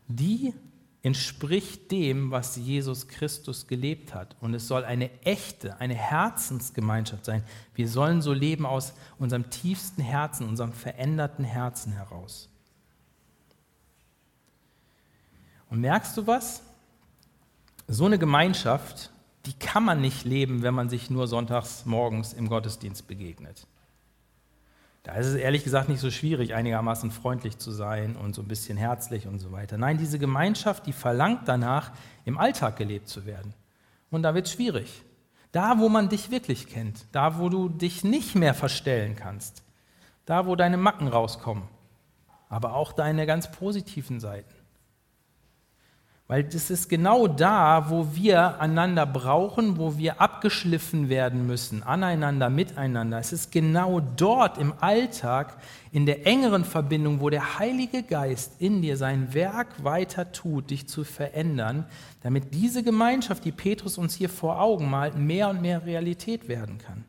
die 0.07 0.53
entspricht 1.05 1.91
dem, 1.91 2.31
was 2.31 2.55
Jesus 2.55 3.07
Christus 3.07 3.67
gelebt 3.67 4.15
hat. 4.15 4.35
Und 4.41 4.55
es 4.55 4.67
soll 4.67 4.83
eine 4.83 5.11
echte, 5.21 5.79
eine 5.79 5.93
Herzensgemeinschaft 5.93 7.25
sein. 7.25 7.43
Wir 7.75 7.87
sollen 7.87 8.23
so 8.23 8.33
leben 8.33 8.65
aus 8.65 8.95
unserem 9.19 9.51
tiefsten 9.51 10.01
Herzen, 10.01 10.49
unserem 10.49 10.73
veränderten 10.73 11.45
Herzen 11.45 11.91
heraus. 11.91 12.49
Und 15.69 15.79
merkst 15.81 16.17
du 16.17 16.25
was? 16.25 16.63
So 17.87 18.07
eine 18.07 18.17
Gemeinschaft, 18.17 19.11
die 19.45 19.53
kann 19.53 19.85
man 19.85 20.01
nicht 20.01 20.25
leben, 20.25 20.63
wenn 20.63 20.73
man 20.73 20.89
sich 20.89 21.11
nur 21.11 21.27
sonntags 21.27 21.85
morgens 21.85 22.33
im 22.33 22.49
Gottesdienst 22.49 23.07
begegnet. 23.07 23.67
Da 25.05 25.13
ist 25.13 25.27
es 25.27 25.35
ehrlich 25.35 25.63
gesagt 25.63 25.87
nicht 25.87 25.99
so 25.99 26.09
schwierig, 26.09 26.55
einigermaßen 26.55 27.11
freundlich 27.11 27.59
zu 27.59 27.69
sein 27.69 28.15
und 28.15 28.33
so 28.33 28.41
ein 28.41 28.47
bisschen 28.47 28.75
herzlich 28.75 29.27
und 29.27 29.37
so 29.37 29.51
weiter. 29.51 29.77
Nein, 29.77 29.99
diese 29.99 30.17
Gemeinschaft, 30.17 30.87
die 30.87 30.93
verlangt 30.93 31.41
danach, 31.45 31.91
im 32.25 32.39
Alltag 32.39 32.75
gelebt 32.75 33.07
zu 33.07 33.27
werden. 33.27 33.53
Und 34.09 34.23
da 34.23 34.33
wird 34.33 34.47
es 34.47 34.53
schwierig. 34.53 35.03
Da, 35.51 35.77
wo 35.77 35.89
man 35.89 36.09
dich 36.09 36.31
wirklich 36.31 36.65
kennt, 36.65 37.05
da, 37.11 37.37
wo 37.37 37.49
du 37.49 37.69
dich 37.69 38.03
nicht 38.03 38.33
mehr 38.33 38.55
verstellen 38.55 39.15
kannst, 39.15 39.61
da, 40.25 40.47
wo 40.47 40.55
deine 40.55 40.77
Macken 40.77 41.07
rauskommen, 41.07 41.65
aber 42.49 42.73
auch 42.73 42.91
deine 42.91 43.27
ganz 43.27 43.51
positiven 43.51 44.19
Seiten. 44.19 44.54
Weil 46.27 46.43
das 46.43 46.71
ist 46.71 46.89
genau 46.89 47.27
da, 47.27 47.91
wo 47.91 48.07
wir 48.15 48.59
einander 48.59 49.05
brauchen, 49.05 49.77
wo 49.77 49.95
wir 49.95 50.19
abgeschliffen 50.19 51.07
werden 51.07 51.45
müssen, 51.45 51.83
aneinander, 51.83 52.49
miteinander. 52.49 53.19
Es 53.19 53.31
ist 53.31 53.51
genau 53.51 53.99
dort 53.99 54.57
im 54.57 54.73
Alltag, 54.79 55.57
in 55.91 56.07
der 56.07 56.25
engeren 56.25 56.65
Verbindung, 56.65 57.21
wo 57.21 57.29
der 57.29 57.59
Heilige 57.59 58.01
Geist 58.01 58.53
in 58.57 58.81
dir 58.81 58.97
sein 58.97 59.35
Werk 59.35 59.83
weiter 59.83 60.31
tut, 60.31 60.71
dich 60.71 60.89
zu 60.89 61.03
verändern, 61.03 61.85
damit 62.23 62.55
diese 62.55 62.81
Gemeinschaft, 62.81 63.45
die 63.45 63.51
Petrus 63.51 63.99
uns 63.99 64.15
hier 64.15 64.29
vor 64.29 64.59
Augen 64.59 64.89
malt, 64.89 65.15
mehr 65.15 65.49
und 65.49 65.61
mehr 65.61 65.85
Realität 65.85 66.47
werden 66.47 66.79
kann. 66.79 67.05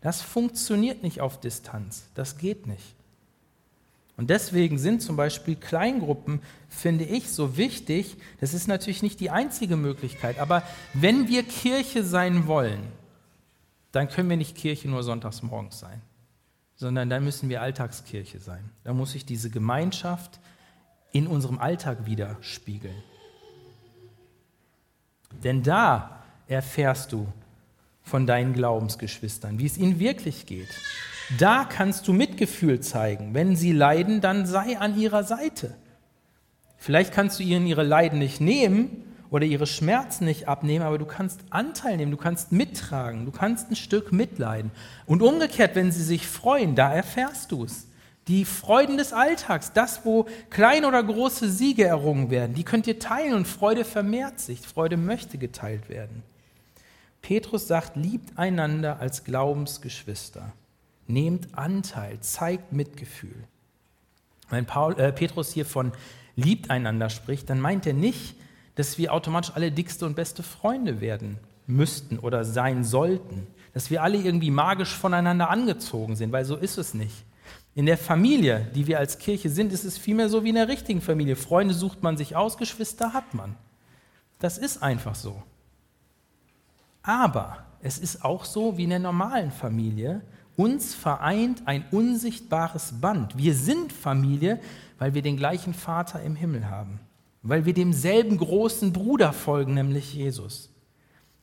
Das 0.00 0.22
funktioniert 0.22 1.04
nicht 1.04 1.20
auf 1.20 1.38
Distanz. 1.38 2.10
Das 2.14 2.36
geht 2.36 2.66
nicht. 2.66 2.96
Und 4.16 4.30
deswegen 4.30 4.78
sind 4.78 5.02
zum 5.02 5.16
Beispiel 5.16 5.56
Kleingruppen, 5.56 6.40
finde 6.68 7.04
ich, 7.04 7.30
so 7.30 7.56
wichtig. 7.56 8.16
Das 8.40 8.54
ist 8.54 8.66
natürlich 8.66 9.02
nicht 9.02 9.20
die 9.20 9.30
einzige 9.30 9.76
Möglichkeit, 9.76 10.38
aber 10.38 10.62
wenn 10.94 11.28
wir 11.28 11.42
Kirche 11.42 12.02
sein 12.02 12.46
wollen, 12.46 12.80
dann 13.92 14.08
können 14.08 14.30
wir 14.30 14.36
nicht 14.36 14.56
Kirche 14.56 14.88
nur 14.88 15.02
sonntags 15.02 15.42
morgens 15.42 15.78
sein, 15.78 16.00
sondern 16.76 17.10
dann 17.10 17.24
müssen 17.24 17.48
wir 17.48 17.60
Alltagskirche 17.62 18.40
sein. 18.40 18.70
Da 18.84 18.94
muss 18.94 19.12
sich 19.12 19.26
diese 19.26 19.50
Gemeinschaft 19.50 20.40
in 21.12 21.26
unserem 21.26 21.58
Alltag 21.58 22.06
widerspiegeln. 22.06 23.02
Denn 25.44 25.62
da 25.62 26.22
erfährst 26.46 27.12
du 27.12 27.26
von 28.02 28.26
deinen 28.26 28.52
Glaubensgeschwistern, 28.52 29.58
wie 29.58 29.66
es 29.66 29.76
ihnen 29.76 29.98
wirklich 29.98 30.46
geht. 30.46 30.68
Da 31.38 31.64
kannst 31.64 32.06
du 32.06 32.12
Mitgefühl 32.12 32.80
zeigen. 32.80 33.34
Wenn 33.34 33.56
sie 33.56 33.72
leiden, 33.72 34.20
dann 34.20 34.46
sei 34.46 34.78
an 34.78 34.98
ihrer 34.98 35.24
Seite. 35.24 35.74
Vielleicht 36.76 37.12
kannst 37.12 37.38
du 37.40 37.42
ihnen 37.42 37.66
ihre 37.66 37.82
Leiden 37.82 38.18
nicht 38.20 38.40
nehmen 38.40 39.02
oder 39.30 39.44
ihre 39.44 39.66
Schmerzen 39.66 40.24
nicht 40.24 40.46
abnehmen, 40.46 40.84
aber 40.84 40.98
du 40.98 41.04
kannst 41.04 41.40
Anteil 41.50 41.96
nehmen, 41.96 42.12
du 42.12 42.16
kannst 42.16 42.52
mittragen, 42.52 43.24
du 43.24 43.32
kannst 43.32 43.70
ein 43.70 43.76
Stück 43.76 44.12
mitleiden. 44.12 44.70
Und 45.04 45.20
umgekehrt, 45.20 45.74
wenn 45.74 45.90
sie 45.90 46.04
sich 46.04 46.28
freuen, 46.28 46.76
da 46.76 46.92
erfährst 46.92 47.50
du 47.50 47.64
es. 47.64 47.88
Die 48.28 48.44
Freuden 48.44 48.96
des 48.96 49.12
Alltags, 49.12 49.72
das, 49.72 50.04
wo 50.04 50.26
kleine 50.50 50.86
oder 50.86 51.02
große 51.02 51.50
Siege 51.50 51.84
errungen 51.84 52.30
werden, 52.30 52.54
die 52.54 52.64
könnt 52.64 52.86
ihr 52.86 52.98
teilen 52.98 53.34
und 53.34 53.48
Freude 53.48 53.84
vermehrt 53.84 54.40
sich. 54.40 54.60
Freude 54.60 54.96
möchte 54.96 55.38
geteilt 55.38 55.88
werden. 55.88 56.22
Petrus 57.22 57.66
sagt, 57.66 57.96
liebt 57.96 58.38
einander 58.38 59.00
als 59.00 59.24
Glaubensgeschwister. 59.24 60.52
Nehmt 61.06 61.56
Anteil, 61.56 62.20
zeigt 62.20 62.72
Mitgefühl. 62.72 63.44
Wenn 64.50 64.66
Paul, 64.66 64.98
äh, 64.98 65.12
Petrus 65.12 65.52
hier 65.52 65.66
von 65.66 65.92
liebt 66.36 66.70
einander 66.70 67.10
spricht, 67.10 67.50
dann 67.50 67.60
meint 67.60 67.86
er 67.86 67.94
nicht, 67.94 68.36
dass 68.74 68.98
wir 68.98 69.12
automatisch 69.12 69.52
alle 69.54 69.72
dickste 69.72 70.06
und 70.06 70.16
beste 70.16 70.42
Freunde 70.42 71.00
werden 71.00 71.38
müssten 71.66 72.18
oder 72.18 72.44
sein 72.44 72.84
sollten. 72.84 73.46
Dass 73.72 73.90
wir 73.90 74.02
alle 74.02 74.18
irgendwie 74.18 74.50
magisch 74.50 74.94
voneinander 74.94 75.50
angezogen 75.50 76.16
sind, 76.16 76.32
weil 76.32 76.44
so 76.44 76.56
ist 76.56 76.78
es 76.78 76.94
nicht. 76.94 77.24
In 77.74 77.86
der 77.86 77.98
Familie, 77.98 78.70
die 78.74 78.86
wir 78.86 78.98
als 78.98 79.18
Kirche 79.18 79.50
sind, 79.50 79.72
ist 79.72 79.84
es 79.84 79.98
vielmehr 79.98 80.28
so 80.28 80.44
wie 80.44 80.48
in 80.48 80.54
der 80.54 80.68
richtigen 80.68 81.02
Familie. 81.02 81.36
Freunde 81.36 81.74
sucht 81.74 82.02
man 82.02 82.16
sich 82.16 82.34
aus, 82.34 82.56
Geschwister 82.56 83.12
hat 83.12 83.34
man. 83.34 83.54
Das 84.38 84.56
ist 84.56 84.82
einfach 84.82 85.14
so. 85.14 85.42
Aber 87.02 87.64
es 87.82 87.98
ist 87.98 88.24
auch 88.24 88.44
so 88.44 88.78
wie 88.78 88.84
in 88.84 88.90
der 88.90 88.98
normalen 88.98 89.50
Familie, 89.50 90.22
uns 90.56 90.94
vereint 90.94 91.62
ein 91.66 91.84
unsichtbares 91.90 93.00
Band. 93.00 93.36
Wir 93.36 93.54
sind 93.54 93.92
Familie, 93.92 94.60
weil 94.98 95.14
wir 95.14 95.22
den 95.22 95.36
gleichen 95.36 95.74
Vater 95.74 96.22
im 96.22 96.36
Himmel 96.36 96.70
haben, 96.70 97.00
weil 97.42 97.64
wir 97.64 97.74
demselben 97.74 98.38
großen 98.38 98.92
Bruder 98.92 99.32
folgen, 99.32 99.74
nämlich 99.74 100.14
Jesus. 100.14 100.70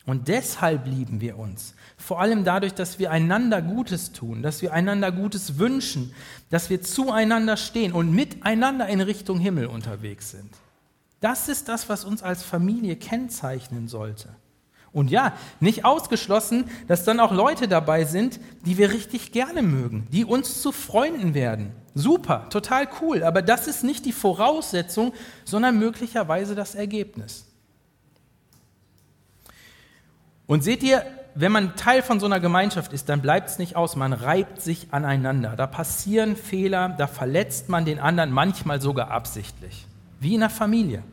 Und 0.05 0.27
deshalb 0.27 0.85
lieben 0.85 1.21
wir 1.21 1.39
uns. 1.39 1.75
Vor 1.97 2.19
allem 2.19 2.43
dadurch, 2.43 2.73
dass 2.73 2.99
wir 2.99 3.09
einander 3.11 3.61
Gutes 3.61 4.11
tun, 4.11 4.41
dass 4.41 4.61
wir 4.61 4.73
einander 4.73 5.13
Gutes 5.13 5.57
wünschen, 5.59 6.13
dass 6.49 6.69
wir 6.69 6.81
zueinander 6.81 7.55
stehen 7.55 7.93
und 7.93 8.11
miteinander 8.11 8.87
in 8.87 8.99
Richtung 8.99 9.39
Himmel 9.39 9.67
unterwegs 9.67 10.31
sind. 10.31 10.49
Das 11.21 11.47
ist 11.47 11.69
das, 11.69 11.87
was 11.87 12.03
uns 12.03 12.21
als 12.21 12.43
Familie 12.43 12.97
kennzeichnen 12.97 13.87
sollte. 13.87 14.35
Und 14.93 15.09
ja, 15.09 15.33
nicht 15.59 15.85
ausgeschlossen, 15.85 16.65
dass 16.87 17.03
dann 17.03 17.19
auch 17.19 17.31
Leute 17.31 17.67
dabei 17.67 18.05
sind, 18.05 18.39
die 18.63 18.77
wir 18.77 18.91
richtig 18.91 19.31
gerne 19.31 19.63
mögen, 19.63 20.07
die 20.11 20.23
uns 20.23 20.61
zu 20.61 20.71
Freunden 20.71 21.33
werden. 21.33 21.71
Super, 21.95 22.47
total 22.49 22.87
cool, 23.01 23.23
aber 23.23 23.41
das 23.41 23.67
ist 23.67 23.83
nicht 23.83 24.05
die 24.05 24.11
Voraussetzung, 24.11 25.13
sondern 25.45 25.79
möglicherweise 25.79 26.53
das 26.53 26.75
Ergebnis. 26.75 27.45
Und 30.45 30.63
seht 30.63 30.83
ihr, 30.83 31.03
wenn 31.33 31.51
man 31.51 31.75
Teil 31.75 32.03
von 32.03 32.19
so 32.19 32.27
einer 32.27 32.39
Gemeinschaft 32.39 32.93
ist, 32.93 33.09
dann 33.09 33.21
bleibt 33.21 33.49
es 33.49 33.57
nicht 33.57 33.75
aus, 33.75 33.95
man 33.95 34.13
reibt 34.13 34.61
sich 34.61 34.87
aneinander. 34.91 35.55
Da 35.55 35.65
passieren 35.65 36.35
Fehler, 36.35 36.89
da 36.89 37.07
verletzt 37.07 37.69
man 37.69 37.85
den 37.85 37.97
anderen 37.97 38.31
manchmal 38.31 38.79
sogar 38.79 39.09
absichtlich, 39.09 39.87
wie 40.19 40.35
in 40.35 40.41
der 40.41 40.51
Familie. 40.51 41.03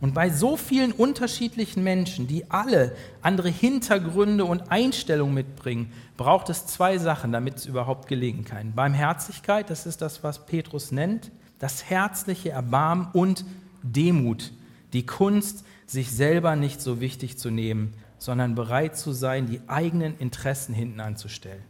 Und 0.00 0.14
bei 0.14 0.30
so 0.30 0.56
vielen 0.56 0.92
unterschiedlichen 0.92 1.82
Menschen, 1.82 2.28
die 2.28 2.50
alle 2.50 2.94
andere 3.20 3.48
Hintergründe 3.48 4.44
und 4.44 4.70
Einstellungen 4.70 5.34
mitbringen, 5.34 5.92
braucht 6.16 6.50
es 6.50 6.66
zwei 6.66 6.98
Sachen, 6.98 7.32
damit 7.32 7.56
es 7.56 7.66
überhaupt 7.66 8.06
gelingen 8.06 8.44
kann. 8.44 8.74
Barmherzigkeit, 8.74 9.70
das 9.70 9.86
ist 9.86 10.00
das, 10.00 10.22
was 10.22 10.46
Petrus 10.46 10.92
nennt, 10.92 11.32
das 11.58 11.84
herzliche 11.84 12.50
Erbarmen 12.50 13.08
und 13.12 13.44
Demut, 13.82 14.52
die 14.92 15.04
Kunst, 15.04 15.64
sich 15.86 16.12
selber 16.12 16.54
nicht 16.54 16.80
so 16.80 17.00
wichtig 17.00 17.38
zu 17.38 17.50
nehmen, 17.50 17.94
sondern 18.18 18.54
bereit 18.54 18.96
zu 18.96 19.12
sein, 19.12 19.46
die 19.46 19.60
eigenen 19.66 20.16
Interessen 20.18 20.74
hinten 20.74 21.00
anzustellen. 21.00 21.62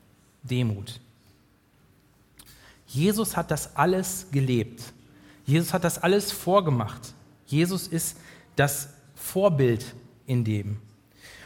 Demut. 0.42 1.00
Jesus 2.86 3.36
hat 3.36 3.50
das 3.50 3.76
alles 3.76 4.26
gelebt. 4.32 4.82
Jesus 5.46 5.72
hat 5.72 5.84
das 5.84 6.02
alles 6.02 6.32
vorgemacht. 6.32 7.14
Jesus 7.48 7.88
ist 7.88 8.16
das 8.56 8.90
Vorbild 9.14 9.94
in 10.26 10.44
dem. 10.44 10.78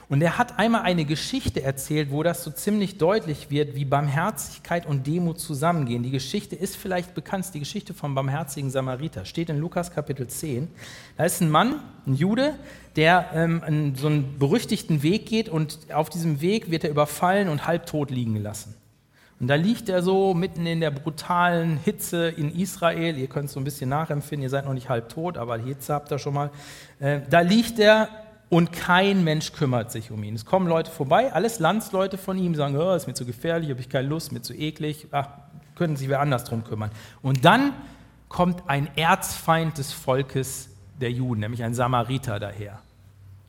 Und 0.08 0.20
er 0.20 0.36
hat 0.36 0.58
einmal 0.58 0.82
eine 0.82 1.06
Geschichte 1.06 1.62
erzählt, 1.62 2.10
wo 2.10 2.22
das 2.22 2.44
so 2.44 2.50
ziemlich 2.50 2.98
deutlich 2.98 3.48
wird, 3.48 3.74
wie 3.76 3.86
Barmherzigkeit 3.86 4.84
und 4.84 5.06
Demut 5.06 5.40
zusammengehen. 5.40 6.02
Die 6.02 6.10
Geschichte 6.10 6.54
ist 6.54 6.76
vielleicht 6.76 7.14
bekannt, 7.14 7.46
die 7.54 7.60
Geschichte 7.60 7.94
vom 7.94 8.14
barmherzigen 8.14 8.70
Samariter, 8.70 9.24
steht 9.24 9.48
in 9.48 9.58
Lukas 9.58 9.90
Kapitel 9.90 10.26
10. 10.26 10.68
Da 11.16 11.24
ist 11.24 11.40
ein 11.40 11.48
Mann, 11.48 11.80
ein 12.06 12.14
Jude, 12.14 12.58
der 12.96 13.30
ähm, 13.32 13.94
so 13.96 14.08
einen 14.08 14.38
berüchtigten 14.38 15.02
Weg 15.02 15.24
geht 15.24 15.48
und 15.48 15.78
auf 15.94 16.10
diesem 16.10 16.42
Weg 16.42 16.70
wird 16.70 16.84
er 16.84 16.90
überfallen 16.90 17.48
und 17.48 17.66
halbtot 17.66 18.10
liegen 18.10 18.34
gelassen. 18.34 18.74
Und 19.42 19.48
da 19.48 19.56
liegt 19.56 19.88
er 19.88 20.04
so 20.04 20.34
mitten 20.34 20.66
in 20.66 20.78
der 20.78 20.92
brutalen 20.92 21.76
Hitze 21.78 22.28
in 22.28 22.54
Israel. 22.54 23.18
Ihr 23.18 23.26
könnt 23.26 23.46
es 23.46 23.54
so 23.54 23.58
ein 23.58 23.64
bisschen 23.64 23.90
nachempfinden, 23.90 24.44
ihr 24.44 24.50
seid 24.50 24.66
noch 24.66 24.72
nicht 24.72 24.88
halb 24.88 25.08
tot, 25.08 25.36
aber 25.36 25.58
Hitze 25.58 25.92
habt 25.92 26.12
ihr 26.12 26.20
schon 26.20 26.34
mal. 26.34 26.50
Äh, 27.00 27.22
da 27.28 27.40
liegt 27.40 27.80
er 27.80 28.08
und 28.50 28.70
kein 28.70 29.24
Mensch 29.24 29.52
kümmert 29.52 29.90
sich 29.90 30.12
um 30.12 30.22
ihn. 30.22 30.36
Es 30.36 30.44
kommen 30.44 30.68
Leute 30.68 30.92
vorbei, 30.92 31.32
alles 31.32 31.58
Landsleute 31.58 32.18
von 32.18 32.38
ihm, 32.38 32.54
sagen, 32.54 32.76
oh, 32.76 32.94
ist 32.94 33.08
mir 33.08 33.14
zu 33.14 33.26
gefährlich, 33.26 33.70
habe 33.70 33.80
ich 33.80 33.88
keine 33.88 34.06
Lust, 34.06 34.30
mir 34.30 34.42
zu 34.42 34.54
eklig, 34.54 35.08
ach, 35.10 35.26
können 35.74 35.96
sich 35.96 36.08
wer 36.08 36.20
anders 36.20 36.44
drum 36.44 36.62
kümmern. 36.62 36.92
Und 37.20 37.44
dann 37.44 37.72
kommt 38.28 38.62
ein 38.68 38.96
Erzfeind 38.96 39.76
des 39.76 39.90
Volkes 39.90 40.68
der 41.00 41.10
Juden, 41.10 41.40
nämlich 41.40 41.64
ein 41.64 41.74
Samariter 41.74 42.38
daher. 42.38 42.78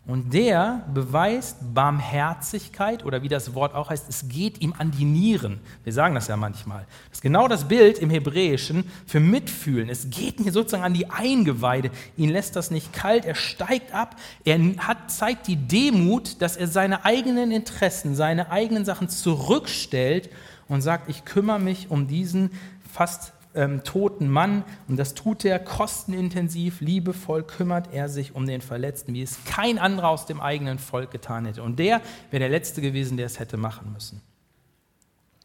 Und 0.06 0.34
der 0.34 0.86
beweist 0.94 1.58
Barmherzigkeit 1.74 3.06
oder 3.06 3.24
wie 3.24 3.30
das 3.30 3.54
Wort 3.54 3.74
auch 3.74 3.89
heißt, 3.89 4.10
es 4.10 4.28
geht 4.28 4.60
ihm 4.60 4.74
an 4.78 4.92
die 4.92 5.06
Nieren. 5.06 5.62
Wir 5.86 5.94
sagen 5.94 6.13
das 6.13 6.28
ja 6.28 6.36
manchmal. 6.36 6.86
Das 7.08 7.20
ist 7.20 7.22
genau 7.22 7.48
das 7.48 7.70
Bild 7.70 8.00
im 8.00 8.10
Hebräischen 8.10 8.84
für 9.06 9.22
Mitfühlen. 9.22 9.88
Es 9.88 10.10
geht 10.10 10.42
ihm 10.42 10.52
sozusagen 10.52 10.84
an 10.84 10.94
die 10.94 11.10
Eingeweide. 11.10 11.89
Ihn 12.18 12.30
lässt 12.30 12.58
das 12.58 12.70
nicht 12.70 12.92
kalt. 12.92 13.24
Er 13.24 13.36
steigt 13.36 13.94
ab. 13.94 14.18
Er 14.44 14.60
hat, 14.80 15.10
zeigt 15.10 15.48
die 15.48 15.56
Demut, 15.56 16.42
dass 16.42 16.58
er 16.58 16.68
seine 16.68 17.06
eigenen 17.06 17.52
Interessen, 17.52 18.13
seine 18.13 18.52
eigenen 18.52 18.84
Sachen 18.84 19.08
zurückstellt 19.08 20.30
und 20.68 20.82
sagt, 20.82 21.08
ich 21.10 21.24
kümmere 21.24 21.60
mich 21.60 21.89
um 21.89 22.08
diesen 22.08 22.52
fast 22.92 23.32
ähm, 23.56 23.84
toten 23.84 24.30
Mann. 24.30 24.63
Und 24.88 24.98
das 24.98 25.13
tut 25.13 25.46
er 25.46 25.60
kostenintensiv, 25.60 26.82
liebevoll 26.82 27.44
kümmert 27.44 27.94
er 27.94 28.10
sich 28.10 28.36
um 28.36 28.46
den 28.46 28.62
Verletzten, 28.62 29.13
wie 29.13 29.22
es 29.22 29.44
kein 29.46 29.78
anderer 29.78 30.10
aus 30.10 30.26
dem 30.26 30.42
eigenen 30.42 30.80
Volk 30.80 31.12
getan 31.12 31.46
hätte. 31.46 31.63
Und 31.63 31.80
der 31.80 32.02
wäre 32.32 32.39
der 32.39 32.50
Letzte 32.50 32.82
gewesen, 32.82 33.18
der 33.18 33.26
es 33.26 33.39
hätte 33.39 33.58
machen 33.58 33.92
müssen. 33.94 34.22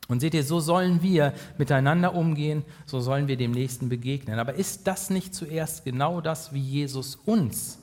Und 0.08 0.20
seht 0.20 0.32
ihr, 0.32 0.42
so 0.42 0.58
sollen 0.58 1.02
wir 1.02 1.34
miteinander 1.58 2.14
umgehen, 2.14 2.64
so 2.86 2.98
sollen 2.98 3.28
wir 3.28 3.36
dem 3.36 3.50
Nächsten 3.50 3.90
begegnen. 3.90 4.38
Aber 4.38 4.54
ist 4.54 4.86
das 4.86 5.10
nicht 5.10 5.34
zuerst 5.34 5.84
genau 5.84 6.22
das, 6.22 6.54
wie 6.54 6.60
Jesus 6.60 7.16
uns 7.16 7.78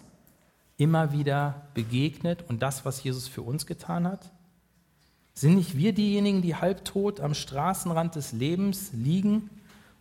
immer 0.77 1.11
wieder 1.11 1.67
begegnet 1.75 2.43
und 2.49 2.63
das, 2.63 2.83
was 2.83 3.03
Jesus 3.03 3.27
für 3.27 3.43
uns 3.43 3.67
getan 3.67 4.07
hat? 4.07 4.31
Sind 5.35 5.55
nicht 5.55 5.77
wir 5.77 5.93
diejenigen, 5.93 6.41
die 6.41 6.55
halbtot 6.55 7.19
am 7.19 7.35
Straßenrand 7.35 8.15
des 8.15 8.31
Lebens 8.31 8.91
liegen 8.93 9.49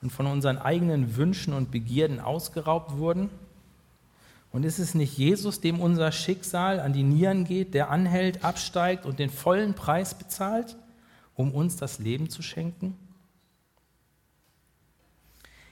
und 0.05 0.11
von 0.11 0.27
unseren 0.27 0.59
eigenen 0.59 1.17
Wünschen 1.17 1.55
und 1.55 1.71
Begierden 1.71 2.21
ausgeraubt 2.21 2.99
wurden? 2.99 3.31
Und 4.53 4.65
ist 4.65 4.79
es 4.79 4.95
nicht 4.95 5.19
Jesus, 5.19 5.61
dem 5.61 5.81
unser 5.81 6.13
Schicksal 6.13 6.79
an 6.79 6.93
die 6.93 7.03
Nieren 7.03 7.45
geht, 7.45 7.75
der 7.75 7.91
anhält, 7.91 8.45
absteigt 8.45 9.07
und 9.07 9.19
den 9.19 9.31
vollen 9.31 9.75
Preis 9.75 10.17
bezahlt, 10.17 10.77
um 11.35 11.51
uns 11.51 11.77
das 11.77 11.99
Leben 11.99 12.31
zu 12.31 12.43
schenken? 12.43 12.97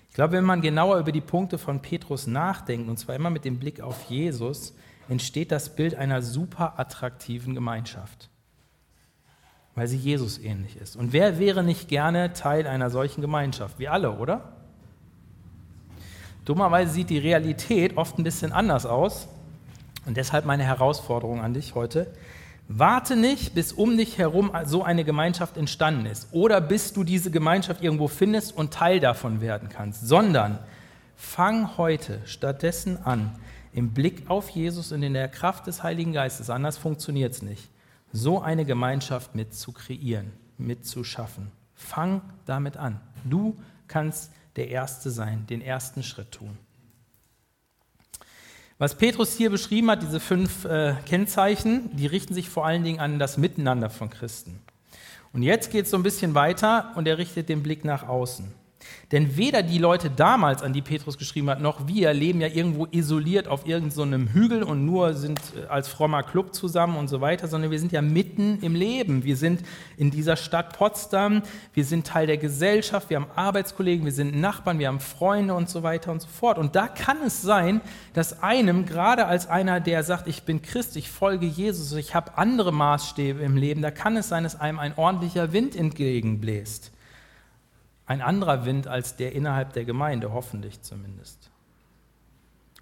Ich 0.09 0.14
glaube, 0.14 0.33
wenn 0.33 0.45
man 0.45 0.62
genauer 0.62 0.99
über 0.99 1.12
die 1.12 1.21
Punkte 1.21 1.59
von 1.59 1.81
Petrus 1.81 2.27
nachdenkt, 2.27 2.88
und 2.88 2.99
zwar 2.99 3.14
immer 3.14 3.31
mit 3.31 3.45
dem 3.45 3.59
Blick 3.59 3.81
auf 3.81 4.11
Jesus, 4.11 4.75
entsteht 5.09 5.53
das 5.53 5.77
Bild 5.77 5.95
einer 5.95 6.23
super 6.23 6.79
attraktiven 6.81 7.55
Gemeinschaft, 7.55 8.31
weil 9.75 9.87
sie 9.87 9.97
Jesus 9.97 10.39
ähnlich 10.39 10.77
ist. 10.77 10.97
Und 10.97 11.13
wer 11.13 11.39
wäre 11.39 11.63
nicht 11.63 11.89
gerne 11.89 12.33
Teil 12.33 12.67
einer 12.67 12.91
solchen 12.91 13.21
Gemeinschaft? 13.21 13.79
Wir 13.79 13.93
alle, 13.93 14.13
oder? 14.13 14.53
Dummerweise 16.45 16.93
sieht 16.93 17.11
die 17.11 17.19
Realität 17.19 17.97
oft 17.97 18.19
ein 18.19 18.25
bisschen 18.25 18.53
anders 18.53 18.85
aus. 18.85 19.29
Und 20.05 20.17
deshalb 20.17 20.45
meine 20.45 20.65
Herausforderung 20.65 21.41
an 21.41 21.55
dich 21.55 21.75
heute. 21.75 22.13
Warte 22.69 23.17
nicht, 23.17 23.55
bis 23.55 23.73
um 23.73 23.97
dich 23.97 24.19
herum 24.19 24.53
so 24.65 24.83
eine 24.83 25.05
Gemeinschaft 25.05 25.57
entstanden 25.57 26.07
ist 26.07 26.29
oder 26.33 26.61
bis 26.61 26.93
du 26.93 27.05
diese 27.05 27.31
Gemeinschaft 27.31 27.83
irgendwo 27.83 28.09
findest 28.09 28.57
und 28.57 28.73
Teil 28.73 29.01
davon 29.01 29.41
werden 29.41 29.69
kannst, 29.69 30.07
sondern 30.07 30.59
fang 31.17 31.77
heute 31.77 32.21
stattdessen 32.25 33.05
an, 33.05 33.33
im 33.73 33.91
Blick 33.91 34.29
auf 34.29 34.49
Jesus 34.51 34.93
und 34.93 35.03
in 35.03 35.15
der 35.15 35.29
Kraft 35.29 35.67
des 35.67 35.83
Heiligen 35.83 36.13
Geistes, 36.13 36.51
anders 36.51 36.79
funktioniert 36.79 37.33
es 37.33 37.43
nicht, 37.43 37.69
so 38.12 38.40
eine 38.40 38.64
Gemeinschaft 38.64 39.35
mit 39.35 39.55
zu 39.55 39.72
kreieren, 39.72 40.33
mit 40.59 40.87
zu 40.87 41.03
schaffen. 41.03 41.51
Fang 41.75 42.22
damit 42.46 42.77
an. 42.77 43.01
Du 43.25 43.57
kannst 43.88 44.31
der 44.57 44.68
Erste 44.68 45.11
sein, 45.11 45.46
den 45.48 45.61
ersten 45.61 46.03
Schritt 46.03 46.33
tun. 46.33 46.57
Was 48.79 48.96
Petrus 48.96 49.35
hier 49.35 49.51
beschrieben 49.51 49.90
hat, 49.90 50.03
diese 50.03 50.20
fünf 50.20 50.64
äh, 50.64 50.94
Kennzeichen, 51.07 51.94
die 51.96 52.07
richten 52.07 52.35
sich 52.35 52.48
vor 52.48 52.66
allen 52.66 52.83
Dingen 52.83 53.01
an 53.01 53.18
das 53.18 53.38
Miteinander 53.38 53.90
von 53.90 54.11
Christen. 54.11 54.61
Und 55.33 55.42
jetzt 55.42 55.70
geht 55.70 55.85
es 55.85 55.90
so 55.90 55.96
ein 55.96 56.03
bisschen 56.03 56.35
weiter 56.35 56.92
und 56.96 57.07
er 57.07 57.16
richtet 57.16 57.48
den 57.48 57.62
Blick 57.62 57.85
nach 57.85 58.07
außen. 58.07 58.53
Denn 59.12 59.37
weder 59.37 59.62
die 59.62 59.79
Leute 59.79 60.09
damals, 60.09 60.62
an 60.62 60.73
die 60.73 60.81
Petrus 60.81 61.18
geschrieben 61.18 61.51
hat, 61.51 61.61
noch 61.61 61.87
wir 61.87 62.14
leben 62.14 62.40
ja 62.40 62.49
irgendwo 62.49 62.87
isoliert 62.90 63.47
auf 63.47 63.66
irgendeinem 63.66 64.27
so 64.27 64.33
Hügel 64.33 64.62
und 64.62 64.87
nur 64.87 65.12
sind 65.12 65.38
äh, 65.55 65.66
als 65.66 65.88
frommer 65.88 66.23
Club 66.23 66.55
zusammen 66.55 66.97
und 66.97 67.09
so 67.09 67.21
weiter, 67.21 67.47
sondern 67.47 67.71
wir 67.71 67.79
sind 67.79 67.92
ja 67.92 68.01
mitten 68.01 68.59
im 68.62 68.75
Leben. 68.75 69.25
Wir 69.25 69.37
sind 69.37 69.61
in 69.99 70.11
dieser 70.11 70.37
Stadt 70.37 70.77
Potsdam, 70.77 71.42
wir 71.75 71.85
sind 71.85 72.07
Teil 72.07 72.27
der 72.27 72.38
Gesellschaft, 72.38 73.11
wir 73.11 73.18
haben 73.18 73.27
Arbeitskollegen, 73.37 74.05
wir 74.07 74.12
sind 74.12 74.40
Nachbarn, 74.40 74.79
wir 74.79 74.88
haben 74.88 75.01
Freunde 75.01 75.55
und 75.55 75.68
so 75.68 75.83
weiter 75.83 76.11
und 76.11 76.23
so 76.23 76.29
fort. 76.29 76.57
Und 76.57 76.75
da 76.75 76.88
kann 76.88 77.18
es 77.27 77.42
sein, 77.42 77.83
dass 78.14 78.42
einem, 78.42 78.87
gerade 78.87 79.27
als 79.27 79.47
einer, 79.47 79.81
der 79.81 80.05
sagt, 80.05 80.27
ich 80.27 80.45
bin 80.45 80.62
Christ, 80.62 80.97
ich 80.97 81.11
folge 81.11 81.47
Jesus, 81.47 81.92
ich 81.92 82.14
habe 82.14 82.38
andere 82.38 82.73
Maßstäbe 82.73 83.42
im 83.42 83.59
Leben, 83.59 83.83
da 83.83 83.90
kann 83.90 84.16
es 84.16 84.29
sein, 84.29 84.45
dass 84.45 84.59
einem 84.59 84.79
ein 84.79 84.97
ordentlicher 84.97 85.53
Wind 85.53 85.77
entgegenbläst. 85.77 86.91
Ein 88.12 88.20
anderer 88.20 88.66
Wind 88.66 88.88
als 88.88 89.16
der 89.16 89.33
innerhalb 89.33 89.72
der 89.72 89.87
Gemeinde, 89.87 90.35
hoffentlich 90.35 90.83
zumindest. 90.83 91.51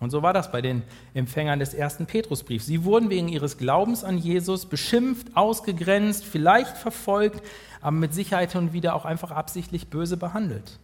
Und 0.00 0.10
so 0.10 0.24
war 0.24 0.32
das 0.32 0.50
bei 0.50 0.60
den 0.60 0.82
Empfängern 1.14 1.60
des 1.60 1.72
ersten 1.72 2.06
Petrusbriefs. 2.06 2.66
Sie 2.66 2.82
wurden 2.82 3.10
wegen 3.10 3.28
ihres 3.28 3.56
Glaubens 3.56 4.02
an 4.02 4.18
Jesus 4.18 4.66
beschimpft, 4.66 5.36
ausgegrenzt, 5.36 6.24
vielleicht 6.24 6.76
verfolgt, 6.76 7.46
aber 7.80 7.92
mit 7.92 8.12
Sicherheit 8.12 8.56
und 8.56 8.72
wieder 8.72 8.96
auch 8.96 9.04
einfach 9.04 9.30
absichtlich 9.30 9.86
böse 9.86 10.16
behandelt. 10.16 10.80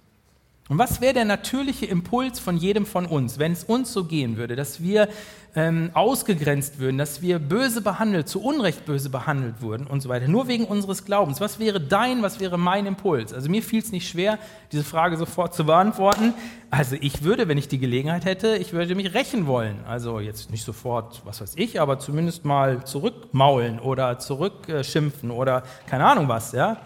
Und 0.69 0.79
was 0.79 1.01
wäre 1.01 1.15
der 1.15 1.25
natürliche 1.25 1.87
Impuls 1.87 2.41
von 2.41 2.57
jedem 2.57 2.87
von 2.87 3.07
uns, 3.07 3.39
wenn 3.39 3.53
es 3.53 3.63
uns 3.63 3.93
so 3.93 4.05
gehen 4.05 4.37
würde, 4.37 4.57
dass 4.57 4.83
wir 4.83 5.09
ähm, 5.55 5.91
ausgegrenzt 5.95 6.81
würden, 6.81 6.99
dass 6.99 7.23
wir 7.23 7.39
böse 7.39 7.81
behandelt, 7.81 8.29
zu 8.29 8.43
Unrecht 8.43 8.85
böse 8.85 9.09
behandelt 9.09 9.63
wurden 9.63 9.87
und 9.87 10.01
so 10.01 10.09
weiter, 10.09 10.27
nur 10.27 10.49
wegen 10.49 10.65
unseres 10.65 11.05
Glaubens? 11.05 11.41
Was 11.41 11.61
wäre 11.61 11.81
dein, 11.81 12.21
was 12.23 12.41
wäre 12.41 12.59
mein 12.59 12.87
Impuls? 12.87 13.33
Also 13.33 13.49
mir 13.49 13.63
fiel 13.63 13.79
es 13.79 13.93
nicht 13.93 14.09
schwer, 14.09 14.41
diese 14.73 14.83
Frage 14.83 15.17
sofort 15.17 15.55
zu 15.55 15.67
beantworten. 15.67 16.35
Also 16.69 16.97
ich 17.01 17.23
würde, 17.23 17.47
wenn 17.47 17.59
ich 17.59 17.69
die 17.69 17.79
Gelegenheit 17.79 18.25
hätte, 18.25 18.57
ich 18.57 18.73
würde 18.73 18.97
mich 18.97 19.15
rächen 19.15 19.47
wollen. 19.47 19.85
Also 19.87 20.19
jetzt 20.19 20.51
nicht 20.51 20.65
sofort, 20.65 21.23
was 21.25 21.41
weiß 21.41 21.55
ich, 21.57 21.81
aber 21.81 22.01
zumindest 22.01 22.45
mal 22.45 22.85
zurückmaulen 22.85 23.79
oder 23.79 24.19
zurückschimpfen 24.19 25.31
oder 25.31 25.63
keine 25.87 26.07
Ahnung 26.07 26.29
was, 26.29 26.51
ja. 26.51 26.79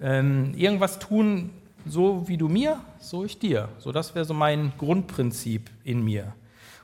Ähm, 0.00 0.54
irgendwas 0.56 1.00
tun, 1.00 1.50
so 1.90 2.26
wie 2.28 2.36
du 2.36 2.48
mir, 2.48 2.80
so 2.98 3.24
ich 3.24 3.38
dir. 3.38 3.68
So, 3.78 3.92
das 3.92 4.14
wäre 4.14 4.24
so 4.24 4.34
mein 4.34 4.72
Grundprinzip 4.78 5.70
in 5.84 6.02
mir. 6.02 6.34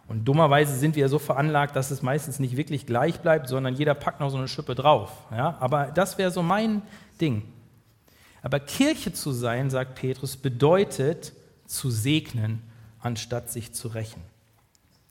Und 0.07 0.25
dummerweise 0.27 0.77
sind 0.77 0.97
wir 0.97 1.09
so 1.09 1.19
veranlagt, 1.19 1.77
dass 1.77 1.91
es 1.91 2.03
meistens 2.03 2.39
nicht 2.39 2.57
wirklich 2.57 2.87
gleich 2.87 3.21
bleibt, 3.21 3.49
sondern 3.49 3.75
jeder 3.75 3.95
packt 3.95 4.21
noch 4.21 4.31
so 4.31 4.37
eine 4.37 4.49
Schippe 4.49 4.75
drauf. 4.75 5.11
Ja? 5.31 5.57
Aber 5.61 5.87
das 5.87 6.19
wäre 6.19 6.31
so 6.31 6.43
mein 6.43 6.83
Ding. 7.21 7.43
Aber 8.43 8.61
Kirche 8.61 9.13
zu 9.13 9.33
sein, 9.33 9.71
sagt 9.71 9.95
Petrus, 9.95 10.37
bedeutet 10.37 11.33
zu 11.67 11.91
segnen, 11.91 12.61
anstatt 13.01 13.51
sich 13.51 13.73
zu 13.73 13.89
rächen. 13.89 14.21